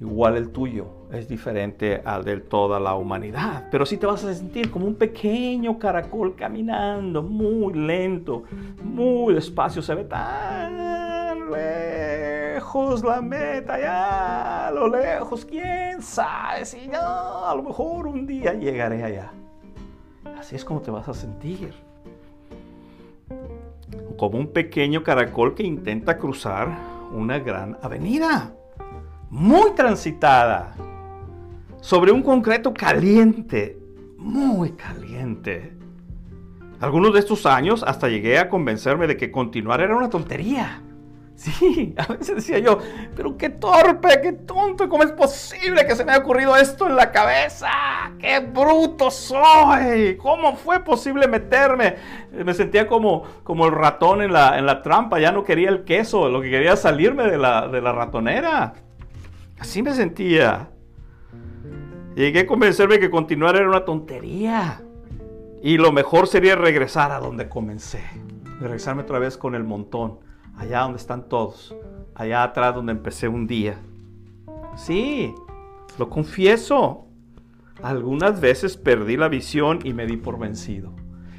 Igual 0.00 0.36
el 0.36 0.50
tuyo 0.50 1.01
es 1.12 1.28
diferente 1.28 2.00
al 2.04 2.24
de 2.24 2.38
toda 2.38 2.80
la 2.80 2.94
humanidad. 2.94 3.68
Pero 3.70 3.84
sí 3.84 3.98
te 3.98 4.06
vas 4.06 4.24
a 4.24 4.32
sentir 4.32 4.70
como 4.70 4.86
un 4.86 4.94
pequeño 4.94 5.78
caracol 5.78 6.34
caminando 6.34 7.22
muy 7.22 7.74
lento, 7.74 8.44
muy 8.82 9.34
despacio. 9.34 9.82
Se 9.82 9.94
ve 9.94 10.04
tan 10.04 11.50
lejos 11.50 13.04
la 13.04 13.20
meta, 13.20 13.78
ya 13.78 14.68
a 14.68 14.70
lo 14.70 14.88
lejos, 14.88 15.44
quién 15.44 16.00
sabe 16.00 16.64
si 16.64 16.88
no, 16.88 17.46
a 17.46 17.54
lo 17.54 17.62
mejor 17.62 18.06
un 18.06 18.26
día 18.26 18.54
llegaré 18.54 19.04
allá. 19.04 19.30
Así 20.38 20.56
es 20.56 20.64
como 20.64 20.80
te 20.80 20.90
vas 20.90 21.08
a 21.08 21.14
sentir. 21.14 21.74
Como 24.16 24.38
un 24.38 24.46
pequeño 24.46 25.02
caracol 25.02 25.54
que 25.54 25.62
intenta 25.62 26.16
cruzar 26.16 26.68
una 27.12 27.38
gran 27.38 27.76
avenida, 27.82 28.52
muy 29.28 29.72
transitada, 29.72 30.74
sobre 31.82 32.10
un 32.10 32.22
concreto 32.22 32.72
caliente, 32.72 33.78
muy 34.16 34.72
caliente. 34.72 35.76
Algunos 36.80 37.12
de 37.12 37.18
estos 37.20 37.44
años 37.44 37.84
hasta 37.86 38.08
llegué 38.08 38.38
a 38.38 38.48
convencerme 38.48 39.06
de 39.06 39.18
que 39.18 39.30
continuar 39.30 39.82
era 39.82 39.94
una 39.94 40.08
tontería 40.08 40.82
Sí, 41.42 41.94
a 41.98 42.06
veces 42.06 42.36
decía 42.36 42.60
yo, 42.60 42.78
pero 43.16 43.36
qué 43.36 43.48
torpe, 43.48 44.20
qué 44.22 44.32
tonto, 44.32 44.88
¿cómo 44.88 45.02
es 45.02 45.10
posible 45.10 45.84
que 45.86 45.96
se 45.96 46.04
me 46.04 46.12
haya 46.12 46.20
ocurrido 46.20 46.56
esto 46.56 46.86
en 46.86 46.94
la 46.94 47.10
cabeza? 47.10 47.68
¡Qué 48.20 48.38
bruto 48.38 49.10
soy! 49.10 50.16
¿Cómo 50.18 50.54
fue 50.54 50.84
posible 50.84 51.26
meterme? 51.26 51.96
Me 52.30 52.54
sentía 52.54 52.86
como, 52.86 53.24
como 53.42 53.66
el 53.66 53.72
ratón 53.72 54.22
en 54.22 54.32
la, 54.32 54.56
en 54.56 54.66
la 54.66 54.82
trampa, 54.82 55.18
ya 55.18 55.32
no 55.32 55.42
quería 55.42 55.68
el 55.70 55.82
queso, 55.82 56.28
lo 56.28 56.40
que 56.40 56.50
quería 56.50 56.76
salirme 56.76 57.24
de 57.24 57.38
la, 57.38 57.66
de 57.66 57.80
la 57.80 57.92
ratonera. 57.92 58.74
Así 59.58 59.82
me 59.82 59.94
sentía. 59.94 60.68
Llegué 62.14 62.40
a 62.40 62.46
convencerme 62.46 62.98
que 62.98 63.10
continuar 63.10 63.56
era 63.56 63.68
una 63.68 63.84
tontería. 63.84 64.82
Y 65.62 65.78
lo 65.78 65.92
mejor 65.92 66.26
sería 66.26 66.56
regresar 66.56 67.10
a 67.10 67.20
donde 67.20 67.48
comencé. 67.48 68.02
Regresarme 68.60 69.02
otra 69.02 69.18
vez 69.18 69.38
con 69.38 69.54
el 69.54 69.64
montón 69.64 70.18
allá 70.56 70.80
donde 70.80 70.98
están 70.98 71.28
todos, 71.28 71.74
allá 72.14 72.42
atrás 72.42 72.74
donde 72.74 72.92
empecé 72.92 73.28
un 73.28 73.46
día. 73.46 73.78
Sí, 74.76 75.34
lo 75.98 76.10
confieso. 76.10 77.06
Algunas 77.82 78.40
veces 78.40 78.76
perdí 78.76 79.16
la 79.16 79.28
visión 79.28 79.80
y 79.82 79.94
me 79.94 80.06
di 80.06 80.16
por 80.16 80.38
vencido. 80.38 80.92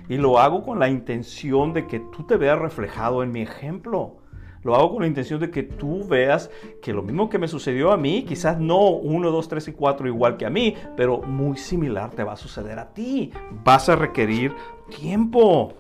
Y 0.09 0.17
lo 0.17 0.39
hago 0.39 0.63
con 0.63 0.79
la 0.79 0.89
intención 0.89 1.71
de 1.73 1.87
que 1.87 1.99
tú 1.99 2.23
te 2.23 2.37
veas 2.37 2.59
reflejado 2.59 3.23
en 3.23 3.31
mi 3.31 3.41
ejemplo. 3.41 4.17
Lo 4.63 4.75
hago 4.75 4.91
con 4.91 5.01
la 5.01 5.07
intención 5.07 5.39
de 5.39 5.51
que 5.51 5.63
tú 5.63 6.07
veas 6.07 6.49
que 6.81 6.93
lo 6.93 7.01
mismo 7.01 7.29
que 7.29 7.37
me 7.37 7.47
sucedió 7.47 7.91
a 7.91 7.97
mí, 7.97 8.23
quizás 8.23 8.59
no 8.59 8.89
1, 8.89 9.31
2, 9.31 9.47
3 9.47 9.67
y 9.67 9.71
4 9.73 10.07
igual 10.07 10.37
que 10.37 10.45
a 10.45 10.49
mí, 10.49 10.75
pero 10.95 11.21
muy 11.21 11.57
similar 11.57 12.11
te 12.11 12.23
va 12.23 12.33
a 12.33 12.37
suceder 12.37 12.79
a 12.79 12.93
ti. 12.93 13.31
Vas 13.63 13.89
a 13.89 13.95
requerir 13.95 14.53
tiempo. 14.97 15.73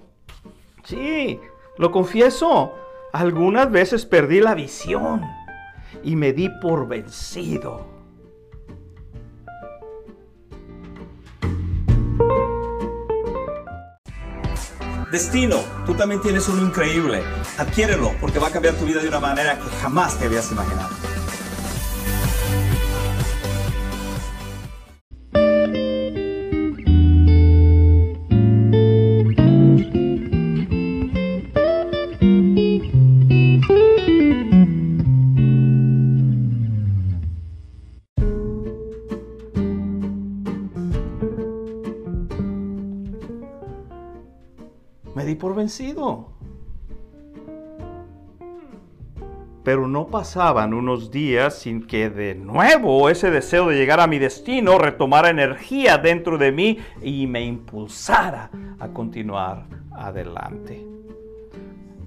Sí, 0.83 1.39
lo 1.77 1.91
confieso. 1.91 2.73
Algunas 3.13 3.71
veces 3.71 4.05
perdí 4.05 4.41
la 4.41 4.55
visión 4.55 5.21
y 6.03 6.15
me 6.15 6.33
di 6.33 6.49
por 6.61 6.87
vencido. 6.87 7.92
Destino, 15.13 15.63
tú 15.85 15.93
también 15.93 16.19
tienes 16.21 16.49
uno 16.49 16.63
increíble. 16.63 17.23
Adquiérelo 17.59 18.13
porque 18.19 18.39
va 18.39 18.47
a 18.47 18.51
cambiar 18.51 18.73
tu 18.73 18.85
vida 18.85 18.99
de 18.99 19.09
una 19.09 19.19
manera 19.19 19.59
que 19.59 19.69
jamás 19.79 20.17
te 20.17 20.25
habías 20.25 20.51
imaginado. 20.51 21.02
Pero 49.63 49.87
no 49.87 50.07
pasaban 50.07 50.73
unos 50.73 51.09
días 51.09 51.57
sin 51.57 51.87
que 51.87 52.09
de 52.09 52.35
nuevo 52.35 53.09
ese 53.09 53.31
deseo 53.31 53.69
de 53.69 53.77
llegar 53.77 54.01
a 54.01 54.07
mi 54.07 54.19
destino 54.19 54.77
retomara 54.77 55.29
energía 55.29 55.97
dentro 55.97 56.37
de 56.37 56.51
mí 56.51 56.79
y 57.01 57.27
me 57.27 57.45
impulsara 57.45 58.51
a 58.79 58.89
continuar 58.89 59.67
adelante. 59.91 60.92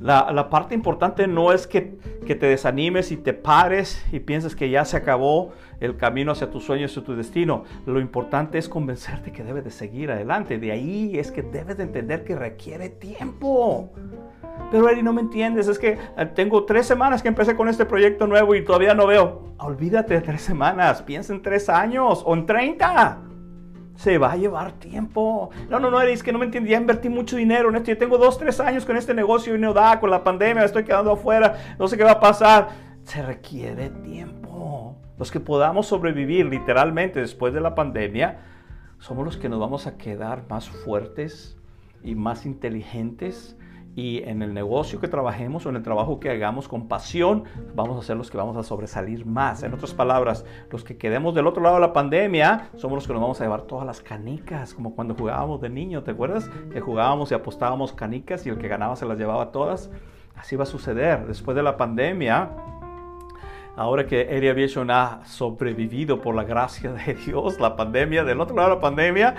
La, 0.01 0.51
parte 0.51 0.75
importante 0.75 1.27
no 1.27 1.53
es 1.53 1.67
que, 1.67 1.97
que, 2.27 2.35
te 2.35 2.47
desanimes 2.47 3.13
y 3.13 3.17
te 3.17 3.33
pares 3.33 4.05
y 4.13 4.21
pienses 4.21 4.55
que 4.55 4.69
ya 4.69 4.85
se 4.85 4.97
acabó 4.97 5.53
el 5.81 5.97
camino 5.97 6.33
hacia 6.33 6.51
tus 6.51 6.65
sueños 6.65 6.97
y 6.97 7.01
tu 7.01 7.17
destino. 7.17 7.65
Lo 7.87 8.01
importante 8.01 8.59
es 8.59 8.69
convencerte 8.69 9.33
que 9.33 9.43
debes 9.43 9.65
de 9.65 9.71
seguir 9.71 10.11
adelante. 10.11 10.59
De 10.59 10.73
ahí 10.73 11.19
es 11.19 11.33
que 11.33 11.43
debes 11.43 11.77
de 11.79 11.85
entender 11.85 12.25
que 12.25 12.37
requiere 12.37 12.89
tiempo. 12.89 13.91
Pero 14.71 14.89
Eri, 14.89 15.03
no 15.03 15.13
me 15.13 15.21
entiendes, 15.21 15.69
es 15.69 15.79
que 15.79 15.99
eh, 16.17 16.27
tengo 16.35 16.65
tres 16.65 16.87
semanas 16.87 17.23
que 17.23 17.29
empecé 17.29 17.55
con 17.55 17.69
este 17.69 17.85
proyecto 17.85 18.27
nuevo 18.27 18.55
y 18.55 18.65
todavía 18.65 18.95
no 18.95 19.07
veo. 19.07 19.55
Olvídate 19.59 20.15
de 20.15 20.21
tres 20.21 20.43
semanas, 20.43 21.03
piensa 21.03 21.33
en 21.33 21.43
tres 21.43 21.69
años 21.69 22.23
o 22.27 22.35
en 22.35 22.47
treinta. 22.47 23.23
Se 23.97 24.19
va 24.19 24.33
a 24.33 24.37
llevar 24.37 24.73
tiempo. 24.73 25.51
No, 25.69 25.81
no, 25.81 25.91
no, 25.91 26.01
es 26.01 26.23
que 26.23 26.33
no 26.33 26.39
me 26.39 26.45
entiendes. 26.45 26.71
Ya 26.71 26.79
invertí 26.79 27.09
mucho 27.09 27.37
dinero 27.37 27.71
en 27.71 27.77
esto. 27.77 27.91
Yo 27.91 27.99
tengo 27.99 28.19
dos, 28.19 28.39
tres 28.39 28.61
años 28.61 28.85
con 28.85 28.97
este 28.97 29.15
negocio 29.15 29.55
y 29.55 29.59
no 29.59 29.73
da, 29.73 29.99
con 29.99 30.11
la 30.11 30.23
pandemia, 30.23 30.65
estoy 30.65 30.85
quedando 30.85 31.13
afuera, 31.13 31.77
no 31.79 31.89
sé 31.89 31.97
qué 31.97 32.05
va 32.05 32.13
a 32.13 32.21
pasar. 32.21 32.69
Se 33.05 33.23
requiere 33.23 33.91
tiempo. 33.91 34.97
Los 35.19 35.31
que 35.31 35.41
podamos 35.41 35.87
sobrevivir 35.87 36.47
literalmente 36.47 37.21
después 37.21 37.55
de 37.55 37.61
la 37.61 37.75
pandemia, 37.75 38.39
somos 38.99 39.25
los 39.25 39.37
que 39.37 39.49
nos 39.49 39.59
vamos 39.59 39.87
a 39.87 39.97
quedar 39.97 40.45
más 40.49 40.69
fuertes 40.69 41.57
y 42.03 42.15
más 42.15 42.45
inteligentes 42.45 43.57
y 43.97 44.23
en 44.25 44.43
el 44.43 44.53
negocio 44.53 45.01
que 45.01 45.09
trabajemos 45.09 45.65
o 45.65 45.71
en 45.71 45.77
el 45.77 45.83
trabajo 45.83 46.21
que 46.21 46.29
hagamos 46.29 46.69
con 46.69 46.87
pasión, 46.87 47.45
vamos 47.75 47.99
a 47.99 48.07
ser 48.07 48.19
los 48.19 48.31
que 48.31 48.37
vamos 48.37 48.57
a 48.59 48.63
sobresalir 48.63 49.25
más. 49.25 49.63
En 49.63 49.73
otras 49.73 49.95
palabras, 49.95 50.45
los 50.71 50.85
que 50.85 50.99
quedemos 50.99 51.35
del 51.35 51.47
otro 51.47 51.63
lado 51.63 51.77
de 51.77 51.81
la 51.81 51.95
pandemia, 51.95 52.69
somos 52.77 52.97
los 52.97 53.07
que 53.07 53.15
nos 53.15 53.23
vamos 53.23 53.41
a 53.41 53.45
llevar 53.45 53.63
todas 53.63 53.87
las 53.87 54.03
canicas, 54.03 54.75
como 54.75 54.95
cuando 54.95 55.15
jugábamos 55.15 55.63
de 55.63 55.71
niño, 55.71 56.03
¿te 56.03 56.11
acuerdas? 56.11 56.51
Que 56.71 56.81
jugábamos 56.83 57.31
y 57.31 57.35
apostábamos 57.35 57.95
canicas 57.95 58.47
y 58.47 58.51
el 58.51 58.59
que 58.59 58.69
ganaba 58.69 58.97
se 58.97 59.07
las 59.07 59.17
llevaba 59.17 59.51
todas. 59.51 59.91
Así 60.37 60.57
va 60.57 60.65
a 60.65 60.67
suceder. 60.67 61.27
Después 61.27 61.57
de 61.57 61.63
la 61.63 61.79
pandemia, 61.79 62.51
ahora 63.77 64.07
que 64.07 64.23
Air 64.23 64.51
Aviation 64.51 64.91
ha 64.91 65.21
sobrevivido 65.27 66.21
por 66.21 66.35
la 66.35 66.45
gracia 66.45 66.93
de 66.93 67.15
Dios, 67.15 67.61
la 67.61 67.77
pandemia, 67.77 68.25
del 68.25 68.41
otro 68.41 68.57
lado 68.57 68.71
de 68.71 68.75
la 68.77 68.81
pandemia, 68.81 69.35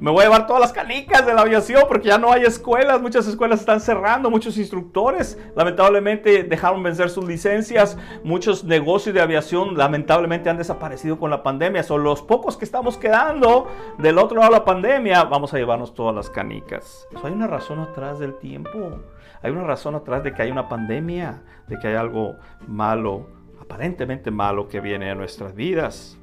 me 0.00 0.10
voy 0.10 0.22
a 0.22 0.24
llevar 0.24 0.46
todas 0.46 0.60
las 0.60 0.72
canicas 0.72 1.24
de 1.26 1.34
la 1.34 1.42
aviación 1.42 1.84
porque 1.86 2.08
ya 2.08 2.18
no 2.18 2.32
hay 2.32 2.42
escuelas, 2.42 3.02
muchas 3.02 3.26
escuelas 3.26 3.60
están 3.60 3.80
cerrando, 3.80 4.30
muchos 4.30 4.56
instructores 4.56 5.38
lamentablemente 5.54 6.42
dejaron 6.42 6.82
vencer 6.82 7.10
sus 7.10 7.26
licencias, 7.26 7.98
muchos 8.24 8.64
negocios 8.64 9.14
de 9.14 9.20
aviación 9.20 9.76
lamentablemente 9.76 10.48
han 10.48 10.56
desaparecido 10.56 11.18
con 11.18 11.30
la 11.30 11.42
pandemia, 11.42 11.82
son 11.82 12.02
los 12.02 12.22
pocos 12.22 12.56
que 12.56 12.64
estamos 12.64 12.96
quedando 12.96 13.68
del 13.98 14.18
otro 14.18 14.38
lado 14.38 14.52
de 14.52 14.58
la 14.58 14.64
pandemia, 14.64 15.24
vamos 15.24 15.52
a 15.52 15.58
llevarnos 15.58 15.94
todas 15.94 16.14
las 16.14 16.30
canicas. 16.30 17.06
hay 17.22 17.32
una 17.32 17.46
razón 17.46 17.80
atrás 17.80 18.18
del 18.18 18.38
tiempo, 18.38 19.00
hay 19.42 19.50
una 19.50 19.64
razón 19.64 19.94
atrás 19.94 20.22
de 20.24 20.32
que 20.32 20.42
hay 20.42 20.50
una 20.50 20.68
pandemia, 20.68 21.42
de 21.68 21.78
que 21.78 21.88
hay 21.88 21.94
algo 21.94 22.36
malo 22.66 23.41
aparentemente 23.62 24.32
malo 24.32 24.68
que 24.68 24.80
viene 24.80 25.08
a 25.08 25.14
nuestras 25.14 25.54
vidas. 25.54 26.18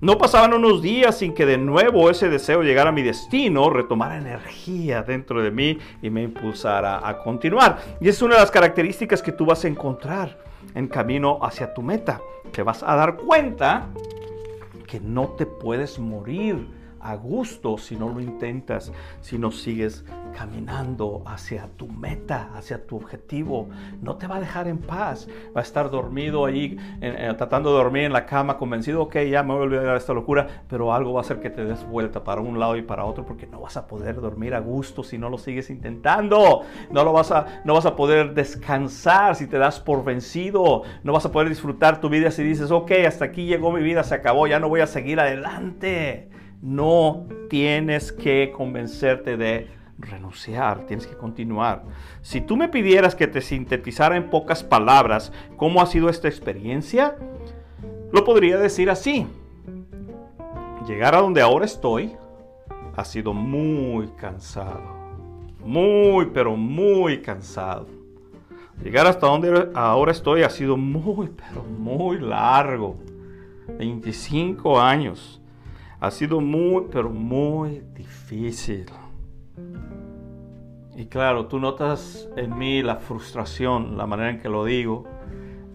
No 0.00 0.18
pasaban 0.18 0.52
unos 0.52 0.82
días 0.82 1.16
sin 1.18 1.32
que 1.32 1.46
de 1.46 1.56
nuevo 1.56 2.10
ese 2.10 2.28
deseo 2.28 2.62
llegara 2.62 2.90
a 2.90 2.92
mi 2.92 3.02
destino, 3.02 3.70
retomara 3.70 4.18
energía 4.18 5.02
dentro 5.02 5.42
de 5.42 5.50
mí 5.50 5.78
y 6.02 6.10
me 6.10 6.22
impulsara 6.22 7.08
a 7.08 7.18
continuar. 7.18 7.78
Y 8.00 8.08
es 8.08 8.20
una 8.20 8.34
de 8.34 8.40
las 8.40 8.50
características 8.50 9.22
que 9.22 9.32
tú 9.32 9.46
vas 9.46 9.64
a 9.64 9.68
encontrar 9.68 10.38
en 10.74 10.88
camino 10.88 11.38
hacia 11.40 11.72
tu 11.72 11.82
meta. 11.82 12.20
Te 12.52 12.62
vas 12.62 12.82
a 12.82 12.96
dar 12.96 13.16
cuenta 13.16 13.88
que 14.86 15.00
no 15.00 15.28
te 15.28 15.46
puedes 15.46 15.98
morir 15.98 16.66
a 17.02 17.16
gusto 17.16 17.78
si 17.78 17.96
no 17.96 18.08
lo 18.08 18.20
intentas, 18.20 18.92
si 19.20 19.38
no 19.38 19.50
sigues 19.50 20.04
caminando 20.36 21.22
hacia 21.26 21.68
tu 21.76 21.88
meta, 21.88 22.50
hacia 22.54 22.86
tu 22.86 22.96
objetivo. 22.96 23.68
No 24.00 24.16
te 24.16 24.26
va 24.26 24.36
a 24.36 24.40
dejar 24.40 24.68
en 24.68 24.78
paz. 24.78 25.28
Va 25.54 25.60
a 25.60 25.62
estar 25.62 25.90
dormido 25.90 26.46
ahí, 26.46 26.76
tratando 27.36 27.70
de 27.70 27.76
dormir 27.76 28.04
en 28.04 28.12
la 28.12 28.26
cama, 28.26 28.56
convencido, 28.56 29.02
ok, 29.02 29.16
ya 29.30 29.42
me 29.42 29.52
voy 29.52 29.62
a 29.62 29.64
olvidar 29.64 29.96
esta 29.96 30.12
locura, 30.12 30.64
pero 30.68 30.94
algo 30.94 31.12
va 31.12 31.20
a 31.20 31.22
hacer 31.22 31.40
que 31.40 31.50
te 31.50 31.64
des 31.64 31.86
vuelta 31.86 32.24
para 32.24 32.40
un 32.40 32.58
lado 32.58 32.76
y 32.76 32.82
para 32.82 33.04
otro 33.04 33.24
porque 33.26 33.46
no 33.46 33.60
vas 33.60 33.76
a 33.76 33.86
poder 33.86 34.20
dormir 34.20 34.54
a 34.54 34.60
gusto 34.60 35.02
si 35.02 35.18
no 35.18 35.28
lo 35.28 35.38
sigues 35.38 35.70
intentando. 35.70 36.62
No, 36.90 37.04
lo 37.04 37.12
vas 37.12 37.30
a, 37.30 37.62
no 37.64 37.74
vas 37.74 37.86
a 37.86 37.96
poder 37.96 38.34
descansar 38.34 39.36
si 39.36 39.46
te 39.46 39.58
das 39.58 39.80
por 39.80 40.04
vencido. 40.04 40.82
No 41.02 41.12
vas 41.12 41.26
a 41.26 41.32
poder 41.32 41.48
disfrutar 41.48 42.00
tu 42.00 42.08
vida 42.08 42.30
si 42.30 42.42
dices, 42.42 42.70
ok, 42.70 42.92
hasta 43.06 43.26
aquí 43.26 43.46
llegó 43.46 43.72
mi 43.72 43.82
vida, 43.82 44.02
se 44.04 44.14
acabó, 44.14 44.46
ya 44.46 44.58
no 44.58 44.68
voy 44.68 44.80
a 44.80 44.86
seguir 44.86 45.20
adelante. 45.20 46.30
No 46.62 47.26
tienes 47.50 48.12
que 48.12 48.52
convencerte 48.56 49.36
de 49.36 49.68
renunciar, 49.98 50.86
tienes 50.86 51.08
que 51.08 51.16
continuar. 51.16 51.82
Si 52.20 52.40
tú 52.40 52.56
me 52.56 52.68
pidieras 52.68 53.16
que 53.16 53.26
te 53.26 53.40
sintetizara 53.40 54.16
en 54.16 54.30
pocas 54.30 54.62
palabras 54.62 55.32
cómo 55.56 55.82
ha 55.82 55.86
sido 55.86 56.08
esta 56.08 56.28
experiencia, 56.28 57.16
lo 58.12 58.24
podría 58.24 58.58
decir 58.58 58.90
así. 58.90 59.26
Llegar 60.86 61.16
a 61.16 61.20
donde 61.20 61.42
ahora 61.42 61.64
estoy 61.64 62.12
ha 62.94 63.04
sido 63.04 63.34
muy 63.34 64.06
cansado. 64.16 65.02
Muy, 65.64 66.26
pero 66.26 66.56
muy 66.56 67.22
cansado. 67.22 67.88
Llegar 68.84 69.08
hasta 69.08 69.26
donde 69.26 69.68
ahora 69.74 70.12
estoy 70.12 70.44
ha 70.44 70.50
sido 70.50 70.76
muy, 70.76 71.28
pero 71.28 71.64
muy 71.64 72.20
largo. 72.20 72.96
25 73.78 74.80
años 74.80 75.41
ha 76.02 76.10
sido 76.10 76.40
muy, 76.40 76.86
pero 76.90 77.10
muy 77.10 77.80
difícil. 77.94 78.86
Y 80.96 81.06
claro, 81.06 81.46
tú 81.46 81.60
notas 81.60 82.28
en 82.36 82.58
mí 82.58 82.82
la 82.82 82.96
frustración, 82.96 83.96
la 83.96 84.04
manera 84.04 84.30
en 84.30 84.40
que 84.40 84.48
lo 84.48 84.64
digo, 84.64 85.04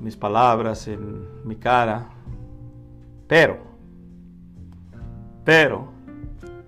mis 0.01 0.17
palabras, 0.17 0.89
en 0.89 1.47
mi 1.47 1.55
cara. 1.55 2.09
Pero, 3.25 3.59
pero, 5.45 5.93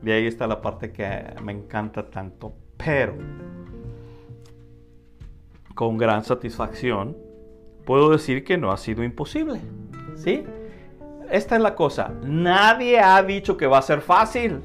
de 0.01 0.13
ahí 0.13 0.25
está 0.25 0.47
la 0.47 0.61
parte 0.61 0.93
que 0.93 1.25
me 1.43 1.51
encanta 1.51 2.09
tanto, 2.09 2.53
pero, 2.77 3.15
con 5.75 5.97
gran 5.97 6.23
satisfacción, 6.23 7.17
puedo 7.85 8.09
decir 8.09 8.45
que 8.45 8.57
no 8.57 8.71
ha 8.71 8.77
sido 8.77 9.03
imposible. 9.03 9.59
¿Sí? 10.15 10.45
Esta 11.31 11.55
es 11.55 11.61
la 11.61 11.75
cosa, 11.75 12.11
nadie 12.23 12.99
ha 12.99 13.21
dicho 13.23 13.57
que 13.57 13.67
va 13.67 13.77
a 13.77 13.81
ser 13.81 14.01
fácil, 14.01 14.61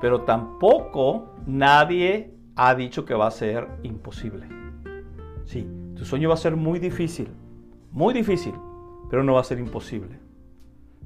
pero 0.00 0.22
tampoco 0.22 1.34
nadie 1.46 2.34
ha 2.56 2.74
dicho 2.74 3.04
que 3.04 3.14
va 3.14 3.26
a 3.26 3.30
ser 3.30 3.68
imposible. 3.82 4.46
Sí, 5.44 5.68
tu 5.96 6.04
sueño 6.04 6.28
va 6.28 6.34
a 6.34 6.38
ser 6.38 6.56
muy 6.56 6.78
difícil, 6.78 7.28
muy 7.90 8.14
difícil, 8.14 8.54
pero 9.10 9.22
no 9.22 9.34
va 9.34 9.40
a 9.40 9.44
ser 9.44 9.58
imposible. 9.58 10.18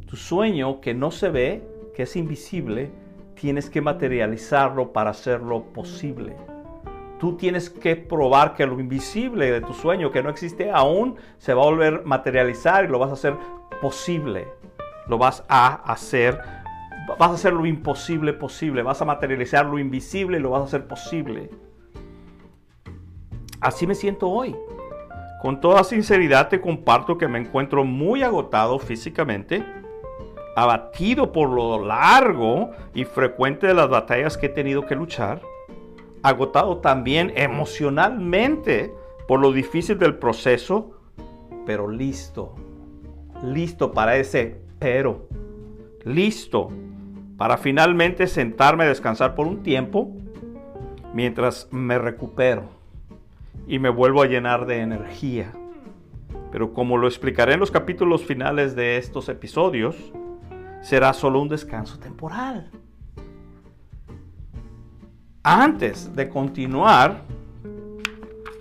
Tu 0.07 0.16
sueño 0.16 0.81
que 0.81 0.95
no 0.95 1.11
se 1.11 1.29
ve, 1.29 1.69
que 1.95 2.05
es 2.05 2.16
invisible, 2.16 2.90
tienes 3.35 3.69
que 3.69 3.81
materializarlo 3.81 4.92
para 4.92 5.11
hacerlo 5.11 5.64
posible. 5.73 6.37
Tú 7.19 7.37
tienes 7.37 7.71
que 7.71 7.97
probar 7.97 8.55
que 8.55 8.66
lo 8.66 8.79
invisible 8.79 9.51
de 9.51 9.61
tu 9.62 9.73
sueño, 9.73 10.11
que 10.11 10.23
no 10.23 10.31
existe 10.31 10.71
aún, 10.71 11.16
se 11.38 11.55
va 11.55 11.62
a 11.62 11.66
volver 11.66 12.05
materializar 12.05 12.85
y 12.85 12.88
lo 12.88 12.99
vas 12.99 13.11
a 13.11 13.14
hacer 13.14 13.35
posible. 13.80 14.48
Lo 15.08 15.18
vas 15.18 15.44
a 15.48 15.74
hacer, 15.90 16.40
vas 17.18 17.30
a 17.30 17.34
hacer 17.34 17.52
lo 17.52 17.66
imposible 17.66 18.32
posible, 18.32 18.82
vas 18.82 19.00
a 19.00 19.04
materializar 19.04 19.66
lo 19.66 19.78
invisible 19.78 20.38
y 20.38 20.40
lo 20.40 20.50
vas 20.50 20.62
a 20.62 20.64
hacer 20.64 20.86
posible. 20.86 21.50
Así 23.60 23.86
me 23.86 23.94
siento 23.94 24.28
hoy. 24.28 24.56
Con 25.40 25.60
toda 25.60 25.84
sinceridad 25.84 26.48
te 26.48 26.60
comparto 26.60 27.18
que 27.18 27.28
me 27.28 27.38
encuentro 27.38 27.84
muy 27.84 28.22
agotado 28.22 28.78
físicamente, 28.78 29.64
abatido 30.56 31.30
por 31.30 31.50
lo 31.50 31.84
largo 31.84 32.70
y 32.94 33.04
frecuente 33.04 33.66
de 33.66 33.74
las 33.74 33.88
batallas 33.88 34.36
que 34.36 34.46
he 34.46 34.50
tenido 34.50 34.86
que 34.86 34.96
luchar, 34.96 35.40
agotado 36.22 36.78
también 36.78 37.32
emocionalmente 37.36 38.92
por 39.28 39.40
lo 39.40 39.52
difícil 39.52 39.98
del 39.98 40.16
proceso, 40.16 40.98
pero 41.66 41.88
listo 41.88 42.54
listo 43.42 43.92
para 43.92 44.16
ese 44.16 44.61
pero, 44.79 45.29
listo 46.05 46.70
para 47.37 47.59
finalmente 47.59 48.27
sentarme 48.27 48.85
a 48.85 48.88
descansar 48.88 49.35
por 49.35 49.46
un 49.46 49.62
tiempo 49.62 50.11
mientras 51.12 51.68
me 51.70 51.99
recupero 51.99 52.64
y 53.66 53.79
me 53.79 53.88
vuelvo 53.88 54.22
a 54.22 54.27
llenar 54.27 54.66
de 54.66 54.81
energía. 54.81 55.53
Pero 56.51 56.72
como 56.72 56.96
lo 56.96 57.07
explicaré 57.07 57.55
en 57.55 57.61
los 57.61 57.70
capítulos 57.70 58.25
finales 58.25 58.77
de 58.77 58.96
estos 58.96 59.29
episodios, 59.29 59.96
será 60.81 61.12
solo 61.12 61.40
un 61.40 61.49
descanso 61.49 61.99
temporal. 61.99 62.70
antes 65.49 66.16
de 66.16 66.29
continuar 66.29 67.22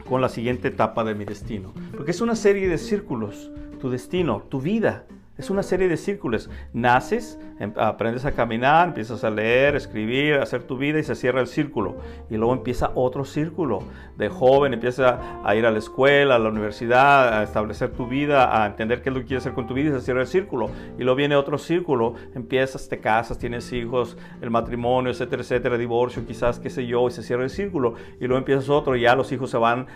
con 0.08 0.22
la 0.22 0.30
siguiente 0.30 0.68
etapa 0.68 1.04
de 1.04 1.16
mi 1.16 1.26
destino. 1.26 1.74
Porque 1.96 2.12
es 2.12 2.22
una 2.22 2.36
serie 2.36 2.70
de 2.70 2.78
círculos, 2.78 3.50
tu 3.86 3.92
destino, 3.92 4.42
tu 4.50 4.60
vida. 4.60 5.06
Es 5.38 5.50
una 5.50 5.64
serie 5.64 5.90
de 5.90 5.98
círculos. 5.98 6.50
Naces, 6.72 7.38
em, 7.60 7.74
aprendes 7.76 8.24
a 8.24 8.32
caminar, 8.32 8.88
empiezas 8.88 9.26
a 9.26 9.30
leer, 9.30 9.76
escribir, 9.76 10.36
hacer 10.36 10.64
tu 10.64 10.78
vida 10.78 10.98
y 10.98 11.04
se 11.04 11.14
cierra 11.14 11.42
el 11.42 11.48
círculo. 11.48 11.98
Y 12.30 12.38
luego 12.38 12.54
empieza 12.54 12.92
otro 12.96 13.26
círculo. 13.26 13.84
De 14.16 14.30
joven 14.30 14.74
empieza 14.74 15.20
a 15.44 15.56
ir 15.56 15.66
a 15.66 15.72
la 15.72 15.80
escuela, 15.80 16.36
a 16.36 16.40
la 16.40 16.48
universidad, 16.48 17.38
a 17.38 17.44
establecer 17.44 17.92
tu 17.92 18.08
vida, 18.08 18.64
a 18.64 18.66
entender 18.66 19.02
qué 19.02 19.10
es 19.10 19.16
lo 19.16 19.20
que 19.20 19.28
quieres 19.28 19.44
hacer 19.44 19.54
con 19.54 19.68
tu 19.68 19.74
vida 19.74 19.90
y 19.90 20.00
se 20.00 20.06
cierra 20.06 20.22
el 20.22 20.28
círculo. 20.28 20.70
Y 20.98 21.04
luego 21.04 21.18
viene 21.18 21.36
otro 21.36 21.58
círculo. 21.58 22.16
Empiezas, 22.34 22.88
te 22.88 23.00
casas, 23.00 23.38
tienes 23.38 23.74
hijos, 23.74 24.18
el 24.40 24.52
matrimonio, 24.52 25.12
etcétera, 25.12 25.42
etcétera, 25.42 25.78
divorcio, 25.78 26.26
quizás, 26.26 26.60
qué 26.60 26.70
sé 26.70 26.88
yo, 26.88 27.10
y 27.10 27.12
se 27.12 27.24
cierra 27.24 27.44
el 27.44 27.50
círculo. 27.50 27.96
Y 28.22 28.28
luego 28.28 28.38
empiezas 28.38 28.70
otro 28.70 28.96
y 28.96 29.02
ya 29.02 29.18
los 29.18 29.34
hijos 29.34 29.50
se 29.50 29.58
van 29.58 29.88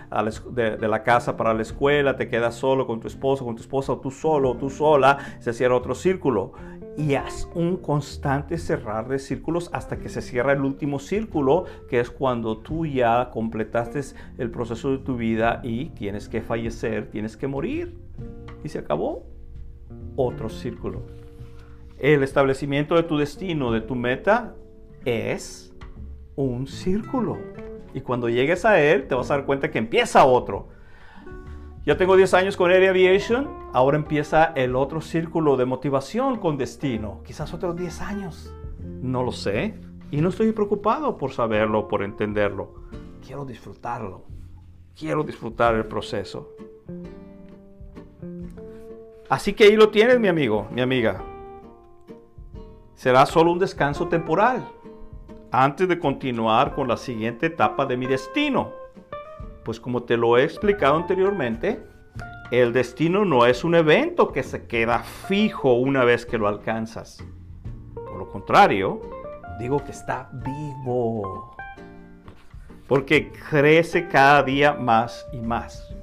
de, 0.52 0.76
de 0.76 0.88
la 0.90 1.04
casa 1.04 1.38
para 1.38 1.54
la 1.54 1.62
escuela, 1.62 2.18
te 2.18 2.28
quedas 2.28 2.56
solo 2.56 2.86
con 2.86 3.00
tu 3.00 3.08
esposo, 3.08 3.46
con 3.46 3.56
tu 3.56 3.62
esposa, 3.62 3.94
o 3.94 4.00
tú 4.02 4.12
solo, 4.12 4.52
o 4.52 4.58
tú 4.58 4.70
sola 4.70 5.29
se 5.40 5.54
cierra 5.54 5.76
otro 5.76 5.96
círculo 5.96 6.54
y 7.00 7.16
haz 7.16 7.48
un 7.56 7.78
constante 7.78 8.58
cerrar 8.58 9.08
de 9.08 9.20
círculos 9.20 9.70
hasta 9.72 10.00
que 10.00 10.10
se 10.10 10.22
cierra 10.22 10.52
el 10.52 10.62
último 10.62 11.00
círculo, 11.00 11.64
que 11.88 12.02
es 12.02 12.10
cuando 12.10 12.58
tú 12.58 12.86
ya 12.86 13.30
completaste 13.32 14.02
el 14.38 14.52
proceso 14.52 14.92
de 14.92 14.98
tu 14.98 15.16
vida 15.16 15.62
y 15.64 15.86
tienes 15.92 16.28
que 16.28 16.42
fallecer, 16.42 17.10
tienes 17.10 17.38
que 17.38 17.48
morir. 17.48 17.96
Y 18.64 18.70
se 18.70 18.80
acabó. 18.80 19.26
Otro 20.18 20.50
círculo. 20.50 21.04
El 21.98 22.22
establecimiento 22.22 22.96
de 22.96 23.04
tu 23.04 23.18
destino, 23.18 23.72
de 23.72 23.82
tu 23.82 23.96
meta, 23.96 24.56
es 25.06 25.74
un 26.36 26.68
círculo. 26.68 27.38
Y 27.94 28.02
cuando 28.02 28.28
llegues 28.28 28.66
a 28.66 28.82
él, 28.82 29.08
te 29.08 29.16
vas 29.16 29.32
a 29.32 29.36
dar 29.36 29.46
cuenta 29.46 29.72
que 29.72 29.78
empieza 29.78 30.26
otro. 30.26 30.68
Ya 31.86 31.98
tengo 31.98 32.16
10 32.16 32.34
años 32.34 32.58
con 32.58 32.72
Air 32.72 32.90
Aviation, 32.90 33.50
ahora 33.74 33.98
empieza 33.98 34.46
el 34.56 34.76
otro 34.76 35.02
círculo 35.02 35.56
de 35.56 35.66
motivación 35.66 36.38
con 36.38 36.58
destino. 36.58 37.22
Quizás 37.26 37.54
otros 37.54 37.76
10 37.76 38.02
años. 38.02 38.54
No 39.02 39.24
lo 39.24 39.32
sé. 39.32 39.76
Y 40.12 40.22
no 40.22 40.30
estoy 40.30 40.52
preocupado 40.52 41.18
por 41.18 41.32
saberlo, 41.32 41.88
por 41.88 42.04
entenderlo. 42.04 42.74
Quiero 43.26 43.46
disfrutarlo. 43.46 44.26
Quiero 44.98 45.24
disfrutar 45.24 45.76
el 45.76 45.86
proceso. 45.86 46.50
Así 49.30 49.54
que 49.54 49.66
ahí 49.66 49.76
lo 49.76 49.90
tienes, 49.90 50.20
mi 50.20 50.28
amigo, 50.28 50.68
mi 50.72 50.82
amiga. 50.82 51.24
Será 52.96 53.26
solo 53.26 53.52
un 53.52 53.60
descanso 53.60 54.08
temporal 54.08 54.68
antes 55.52 55.88
de 55.88 56.00
continuar 56.00 56.76
con 56.76 56.88
la 56.88 56.98
siguiente 56.98 57.46
etapa 57.46 57.86
de 57.86 57.96
mi 57.96 58.08
destino. 58.08 58.79
Pues 59.70 59.80
como 59.80 60.02
te 60.02 60.18
lo 60.18 60.36
he 60.36 60.44
explicado 60.44 60.96
anteriormente, 60.96 61.80
el 62.50 62.74
destino 62.74 63.24
no 63.24 63.46
es 63.46 63.64
un 63.64 63.76
evento 63.76 64.32
que 64.32 64.42
se 64.42 64.66
queda 64.66 65.04
fijo 65.04 65.74
una 65.74 66.04
vez 66.04 66.26
que 66.26 66.40
lo 66.40 66.48
alcanzas. 66.48 67.24
Por 67.94 68.16
lo 68.16 68.28
contrario, 68.32 69.00
digo 69.60 69.84
que 69.86 69.92
está 69.92 70.28
vivo. 70.34 71.56
Porque 72.88 73.32
crece 73.32 74.08
cada 74.08 74.42
día 74.42 74.74
más 74.74 75.28
y 75.32 75.38
más. 75.38 75.96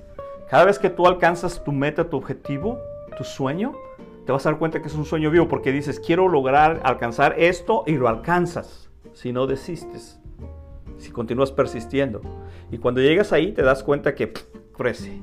Cada 0.49 0.67
vez 0.67 0.79
que 0.79 0.89
tú 0.89 1.09
alcanzas 1.09 1.65
tu 1.65 1.73
meta, 1.73 2.09
tu 2.09 2.19
objetivo, 2.19 2.79
tu 3.19 3.25
sueño, 3.25 3.73
te 4.27 4.31
vas 4.31 4.47
a 4.47 4.51
dar 4.51 4.61
cuenta 4.61 4.81
que 4.81 4.87
es 4.87 4.95
un 4.95 5.07
sueño 5.07 5.33
vivo 5.33 5.49
porque 5.49 5.73
dices, 5.73 5.99
quiero 5.99 6.29
lograr 6.29 6.83
alcanzar 6.85 7.35
esto 7.37 7.83
y 7.85 7.97
lo 7.97 8.07
alcanzas. 8.07 8.89
Si 9.13 9.33
no 9.33 9.49
desistes, 9.49 10.16
si 11.07 11.13
continúas 11.13 11.53
persistiendo. 11.53 12.21
Y 12.71 12.79
cuando 12.79 13.01
llegas 13.01 13.33
ahí 13.33 13.53
te 13.53 13.63
das 13.63 13.83
cuenta 13.83 14.15
que 14.15 14.33
crece. 14.77 15.23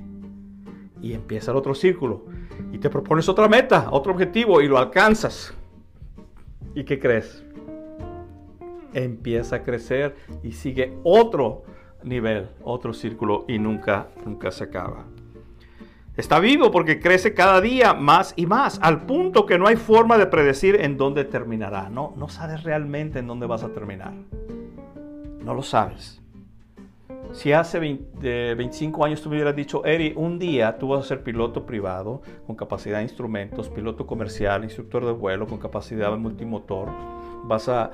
Y 1.01 1.13
empieza 1.13 1.51
el 1.51 1.57
otro 1.57 1.75
círculo. 1.75 2.25
Y 2.71 2.77
te 2.77 2.89
propones 2.89 3.27
otra 3.27 3.47
meta, 3.47 3.89
otro 3.91 4.13
objetivo 4.13 4.61
y 4.61 4.67
lo 4.67 4.77
alcanzas. 4.77 5.53
¿Y 6.73 6.85
qué 6.85 6.99
crees? 6.99 7.43
Empieza 8.93 9.57
a 9.57 9.63
crecer 9.63 10.15
y 10.41 10.53
sigue 10.53 10.97
otro 11.03 11.63
nivel, 12.03 12.49
otro 12.63 12.93
círculo 12.93 13.45
y 13.47 13.59
nunca, 13.59 14.07
nunca 14.25 14.51
se 14.51 14.63
acaba. 14.63 15.05
Está 16.15 16.39
vivo 16.39 16.69
porque 16.69 16.99
crece 16.99 17.33
cada 17.33 17.59
día 17.59 17.93
más 17.93 18.33
y 18.35 18.45
más, 18.45 18.79
al 18.83 19.05
punto 19.05 19.47
que 19.47 19.57
no 19.57 19.67
hay 19.67 19.75
forma 19.75 20.17
de 20.17 20.27
predecir 20.27 20.79
en 20.79 20.95
dónde 20.95 21.25
terminará. 21.25 21.89
No, 21.89 22.13
no 22.15 22.29
sabes 22.29 22.63
realmente 22.63 23.19
en 23.19 23.27
dónde 23.27 23.47
vas 23.47 23.63
a 23.63 23.69
terminar. 23.69 24.13
No 25.43 25.53
lo 25.53 25.61
sabes. 25.61 26.21
Si 27.33 27.51
hace 27.51 27.79
25 27.79 29.03
años 29.03 29.21
tú 29.21 29.29
me 29.29 29.35
hubieras 29.35 29.55
dicho, 29.55 29.83
Eri, 29.85 30.13
un 30.15 30.37
día 30.37 30.77
tú 30.77 30.89
vas 30.89 31.05
a 31.05 31.07
ser 31.07 31.23
piloto 31.23 31.65
privado 31.65 32.21
con 32.45 32.55
capacidad 32.55 32.97
de 32.97 33.03
instrumentos, 33.03 33.69
piloto 33.69 34.05
comercial, 34.05 34.63
instructor 34.63 35.05
de 35.05 35.13
vuelo 35.13 35.47
con 35.47 35.57
capacidad 35.57 36.11
de 36.11 36.17
multimotor, 36.17 36.89
vas 37.45 37.67
a, 37.69 37.89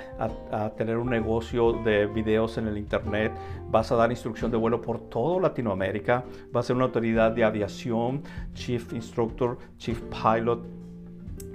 tener 0.75 0.97
un 0.97 1.09
negocio 1.09 1.73
de 1.73 2.05
videos 2.05 2.57
en 2.57 2.67
el 2.67 2.77
internet, 2.77 3.31
vas 3.69 3.91
a 3.91 3.95
dar 3.95 4.12
instrucción 4.12 4.51
de 4.51 4.57
vuelo 4.57 4.81
por 4.81 5.09
toda 5.09 5.41
Latinoamérica, 5.41 6.25
vas 6.51 6.65
a 6.65 6.67
ser 6.67 6.75
una 6.75 6.85
autoridad 6.85 7.31
de 7.31 7.45
aviación, 7.45 8.23
chief 8.53 8.91
instructor, 8.93 9.57
chief 9.77 10.01
pilot, 10.01 10.65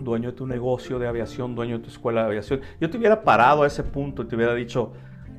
dueño 0.01 0.31
de 0.31 0.37
tu 0.37 0.47
negocio 0.47 0.99
de 0.99 1.07
aviación, 1.07 1.55
dueño 1.55 1.79
de 1.79 1.85
tu 1.85 1.91
escuela 1.91 2.23
de 2.23 2.29
aviación. 2.29 2.61
Yo 2.81 2.91
te 2.91 2.97
hubiera 2.97 3.23
parado 3.23 3.63
a 3.63 3.67
ese 3.67 3.83
punto 3.83 4.23
y 4.23 4.27
te 4.27 4.37
hubiera 4.37 4.55
dicho, 4.55 4.93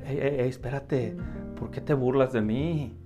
espérate, 0.06 1.16
¿por 1.58 1.70
qué 1.70 1.80
te 1.80 1.94
burlas 1.94 2.32
de 2.32 2.40
mí? 2.40 2.96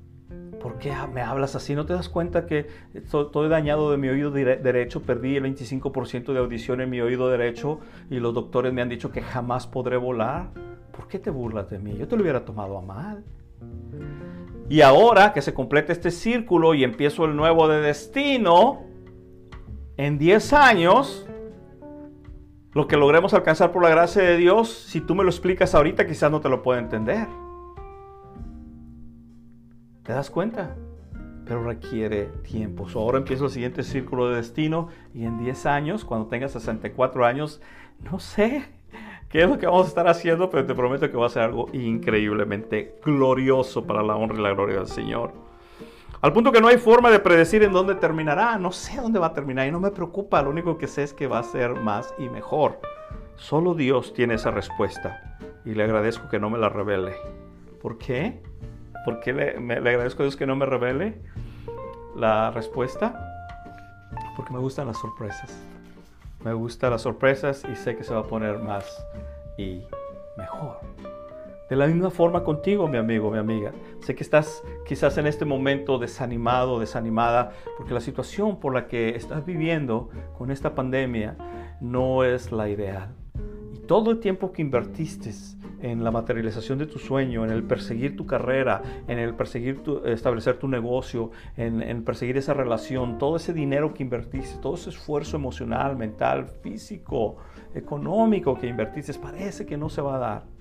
¿Por 0.61 0.79
qué 0.79 0.93
me 1.13 1.23
hablas 1.23 1.57
así? 1.57 1.75
¿No 1.75 1.87
te 1.87 1.95
das 1.95 2.09
cuenta 2.09 2.45
que 2.45 2.67
estoy 2.93 3.49
dañado 3.49 3.91
de 3.91 3.97
mi 3.97 4.09
oído 4.09 4.31
derecho? 4.31 5.03
Perdí 5.03 5.37
el 5.37 5.45
25% 5.45 6.33
de 6.33 6.39
audición 6.39 6.83
en 6.83 6.91
mi 6.91 7.01
oído 7.01 7.31
derecho 7.31 7.81
y 8.11 8.21
los 8.21 8.35
doctores 8.35 8.73
me 8.73 8.83
han 8.83 8.91
dicho 8.91 9.11
que 9.11 9.23
jamás 9.23 9.67
podré 9.67 9.97
volar. 9.97 10.51
¿Por 10.95 11.09
qué 11.09 11.19
te 11.19 11.31
burlas 11.31 11.71
de 11.71 11.79
mí? 11.79 11.97
Yo 11.97 12.07
te 12.07 12.17
lo 12.17 12.23
hubiera 12.23 12.45
tomado 12.45 12.77
a 12.77 12.83
mal. 12.83 13.25
Y 14.69 14.83
ahora 14.83 15.33
que 15.33 15.41
se 15.41 15.55
completa 15.55 15.93
este 15.93 16.11
círculo 16.11 16.75
y 16.75 16.85
empiezo 16.85 17.25
el 17.25 17.35
nuevo 17.35 17.67
de 17.67 17.81
destino, 17.81 18.83
en 19.97 20.19
10 20.19 20.53
años 20.53 21.27
lo 22.73 22.87
que 22.87 22.97
logremos 22.97 23.35
alcanzar 23.35 23.73
por 23.73 23.83
la 23.83 23.89
gracia 23.89 24.23
de 24.23 24.37
Dios, 24.37 24.69
si 24.69 25.01
tú 25.01 25.15
me 25.15 25.25
lo 25.25 25.31
explicas 25.31 25.75
ahorita, 25.75 26.07
quizás 26.07 26.31
no 26.31 26.41
te 26.41 26.49
lo 26.49 26.63
pueda 26.63 26.79
entender. 26.79 27.27
¿Te 30.05 30.13
das 30.13 30.31
cuenta? 30.31 30.77
Pero 31.45 31.65
requiere 31.65 32.27
tiempo. 32.43 32.87
ahora 32.95 33.19
empiezo 33.19 33.47
el 33.47 33.51
siguiente 33.51 33.83
círculo 33.83 34.29
de 34.29 34.37
destino 34.37 34.89
y 35.13 35.25
en 35.25 35.39
10 35.39 35.67
años, 35.67 36.05
cuando 36.05 36.29
tengas 36.29 36.53
64 36.53 37.27
años, 37.27 37.61
no 38.09 38.21
sé 38.21 38.65
qué 39.29 39.43
es 39.43 39.49
lo 39.49 39.59
que 39.59 39.67
vamos 39.67 39.87
a 39.87 39.89
estar 39.89 40.07
haciendo, 40.07 40.49
pero 40.49 40.65
te 40.65 40.75
prometo 40.75 41.11
que 41.11 41.17
va 41.17 41.27
a 41.27 41.31
ser 41.31 41.43
algo 41.43 41.69
increíblemente 41.73 43.01
glorioso 43.05 43.85
para 43.85 44.03
la 44.03 44.15
honra 44.15 44.39
y 44.39 44.43
la 44.43 44.53
gloria 44.53 44.77
del 44.77 44.87
Señor. 44.87 45.50
Al 46.23 46.35
punto 46.35 46.53
que 46.53 46.61
no 46.61 46.69
hay 46.69 46.77
forma 46.77 47.11
de 47.11 47.19
predecir 47.19 47.63
en 47.63 47.73
dónde 47.73 47.95
terminará. 47.95 48.59
No 48.59 48.73
sé 48.73 49.01
dónde 49.01 49.19
va 49.19 49.29
a 49.29 49.33
terminar 49.33 49.67
y 49.67 49.73
no 49.73 49.81
me 49.81 49.91
preocupa. 49.91 50.43
Lo 50.43 50.51
único 50.51 50.77
que 50.77 50.87
sé 50.87 51.03
es 51.03 51.15
que 51.15 51.27
va 51.27 51.39
a 51.39 51.43
ser 51.43 51.77
más 51.77 52.15
y 52.19 52.29
mejor. 52.29 52.79
Solo 53.37 53.75
Dios 53.75 54.13
tiene 54.13 54.35
esa 54.35 54.51
respuesta. 54.51 55.39
Y 55.65 55.75
le 55.75 55.85
agradezco 55.85 56.29
que 56.29 56.39
no 56.39 56.51
me 56.51 56.59
la 56.59 56.69
revele. 56.69 57.15
¿Por 57.81 57.97
qué? 57.97 58.43
¿Por 59.07 59.21
qué 59.21 59.33
le, 59.33 59.73
agradezco 59.73 60.23
a 60.23 60.25
Dios 60.25 60.37
que 60.37 60.47
no 60.47 60.57
me 60.57 60.67
revele 60.67 61.23
la 62.15 62.51
respuesta? 62.51 63.19
Porque 64.37 64.53
me 64.53 64.59
gustan 64.59 64.89
las 64.89 64.99
sorpresas. 64.99 65.59
Me 66.45 66.53
gustan 66.53 66.91
las 66.91 67.01
sorpresas 67.01 67.65
y 67.71 67.77
sé 67.77 67.97
que 67.97 68.05
se 68.05 68.13
va 68.13 68.21
a 68.21 68.25
poner 68.25 68.59
más 68.59 69.07
y 69.57 69.83
mejor. 70.37 70.81
De 71.71 71.77
la 71.77 71.87
misma 71.87 72.11
forma 72.11 72.43
contigo, 72.43 72.89
mi 72.89 72.99
amigo, 72.99 73.31
mi 73.31 73.39
amiga. 73.39 73.71
Sé 74.01 74.17
que 74.17 74.25
estás 74.25 74.65
quizás 74.85 75.17
en 75.19 75.29
este 75.29 75.45
momento 75.45 75.99
desanimado, 75.99 76.81
desanimada, 76.81 77.53
porque 77.77 77.95
la 77.95 78.01
situación 78.01 78.59
por 78.59 78.75
la 78.75 78.89
que 78.89 79.11
estás 79.11 79.47
viviendo 79.47 80.09
con 80.37 80.51
esta 80.51 80.75
pandemia 80.75 81.37
no 81.81 82.25
es 82.25 82.51
la 82.51 82.69
ideal. 82.69 83.15
Y 83.73 83.79
todo 83.87 84.11
el 84.11 84.19
tiempo 84.19 84.51
que 84.51 84.63
invertiste 84.63 85.31
en 85.81 86.03
la 86.03 86.11
materialización 86.11 86.77
de 86.77 86.87
tu 86.87 86.99
sueño, 86.99 87.45
en 87.45 87.53
el 87.53 87.63
perseguir 87.63 88.17
tu 88.17 88.27
carrera, 88.27 88.83
en 89.07 89.21
el 89.21 89.37
perseguir 89.37 89.85
tu, 89.85 90.05
establecer 90.05 90.59
tu 90.59 90.67
negocio, 90.67 91.31
en, 91.57 91.83
en 91.83 92.03
perseguir 92.03 92.37
esa 92.37 92.53
relación, 92.53 93.17
todo 93.17 93.37
ese 93.37 93.53
dinero 93.53 93.95
que 93.95 94.03
invertiste, 94.03 94.61
todo 94.61 94.75
ese 94.75 94.91
esfuerzo 94.91 95.37
emocional, 95.37 95.97
mental, 95.97 96.49
físico, 96.49 97.37
económico 97.77 98.59
que 98.59 98.67
invertiste, 98.67 99.15
parece 99.15 99.67
que 99.67 99.77
no 99.77 99.89
se 99.89 100.03
va 100.03 100.17
a 100.17 100.19
dar 100.19 100.60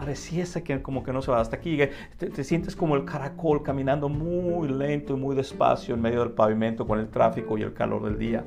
pareciese 0.00 0.62
que 0.62 0.82
como 0.82 1.02
que 1.02 1.12
no 1.12 1.20
se 1.20 1.30
va 1.30 1.40
hasta 1.40 1.56
aquí. 1.56 1.78
Te, 2.16 2.30
te, 2.30 2.42
sientes 2.42 2.74
como 2.74 2.96
el 2.96 3.04
caracol 3.04 3.62
caminando 3.62 4.08
muy 4.08 4.68
lento 4.68 5.14
y 5.14 5.16
muy 5.16 5.36
despacio 5.36 5.94
en 5.94 6.00
medio 6.00 6.20
del 6.20 6.32
pavimento 6.32 6.86
con 6.86 6.98
el 6.98 7.08
tráfico 7.08 7.58
y 7.58 7.62
el 7.62 7.74
calor 7.74 8.04
del 8.04 8.18
día. 8.18 8.44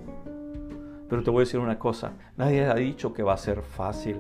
Pero 1.09 1.21
te 1.21 1.29
voy 1.29 1.41
a 1.41 1.45
decir 1.45 1.59
una 1.59 1.77
cosa, 1.77 2.13
nadie 2.37 2.65
ha 2.65 2.75
dicho 2.75 3.13
que 3.13 3.21
va 3.21 3.33
a 3.33 3.37
ser 3.37 3.61
fácil. 3.61 4.19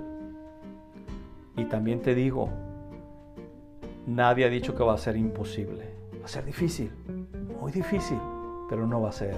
Y 1.57 1.65
también 1.65 2.01
te 2.01 2.13
digo, 2.13 2.49
Nadie 4.05 4.43
ha 4.43 4.49
dicho 4.49 4.75
que 4.75 4.83
va 4.83 4.93
a 4.93 4.97
ser 4.97 5.15
imposible. 5.15 5.85
Va 6.21 6.25
a 6.25 6.27
ser 6.27 6.43
difícil, 6.43 6.91
muy 7.61 7.71
difícil, 7.71 8.17
pero 8.69 8.85
no 8.85 9.01
va 9.01 9.09
a 9.09 9.13
ser 9.13 9.37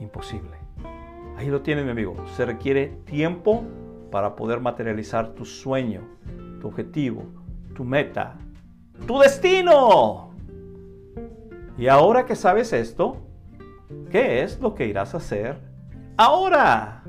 imposible. 0.00 0.56
Ahí 1.36 1.46
lo 1.46 1.62
tienes, 1.62 1.84
mi 1.84 1.92
amigo. 1.92 2.16
Se 2.36 2.44
requiere 2.44 2.88
tiempo 3.04 3.62
para 4.10 4.34
poder 4.34 4.60
materializar 4.60 5.28
tu 5.34 5.44
sueño, 5.44 6.02
tu 6.60 6.68
objetivo, 6.68 7.24
tu 7.74 7.84
meta, 7.84 8.36
tu 9.06 9.18
destino. 9.18 10.30
Y 11.76 11.88
ahora 11.88 12.26
que 12.26 12.36
sabes 12.36 12.72
esto, 12.72 13.16
¿qué 14.10 14.42
es 14.42 14.60
lo 14.60 14.74
que 14.74 14.86
irás 14.86 15.14
a 15.14 15.16
hacer 15.16 15.58
ahora? 16.16 17.02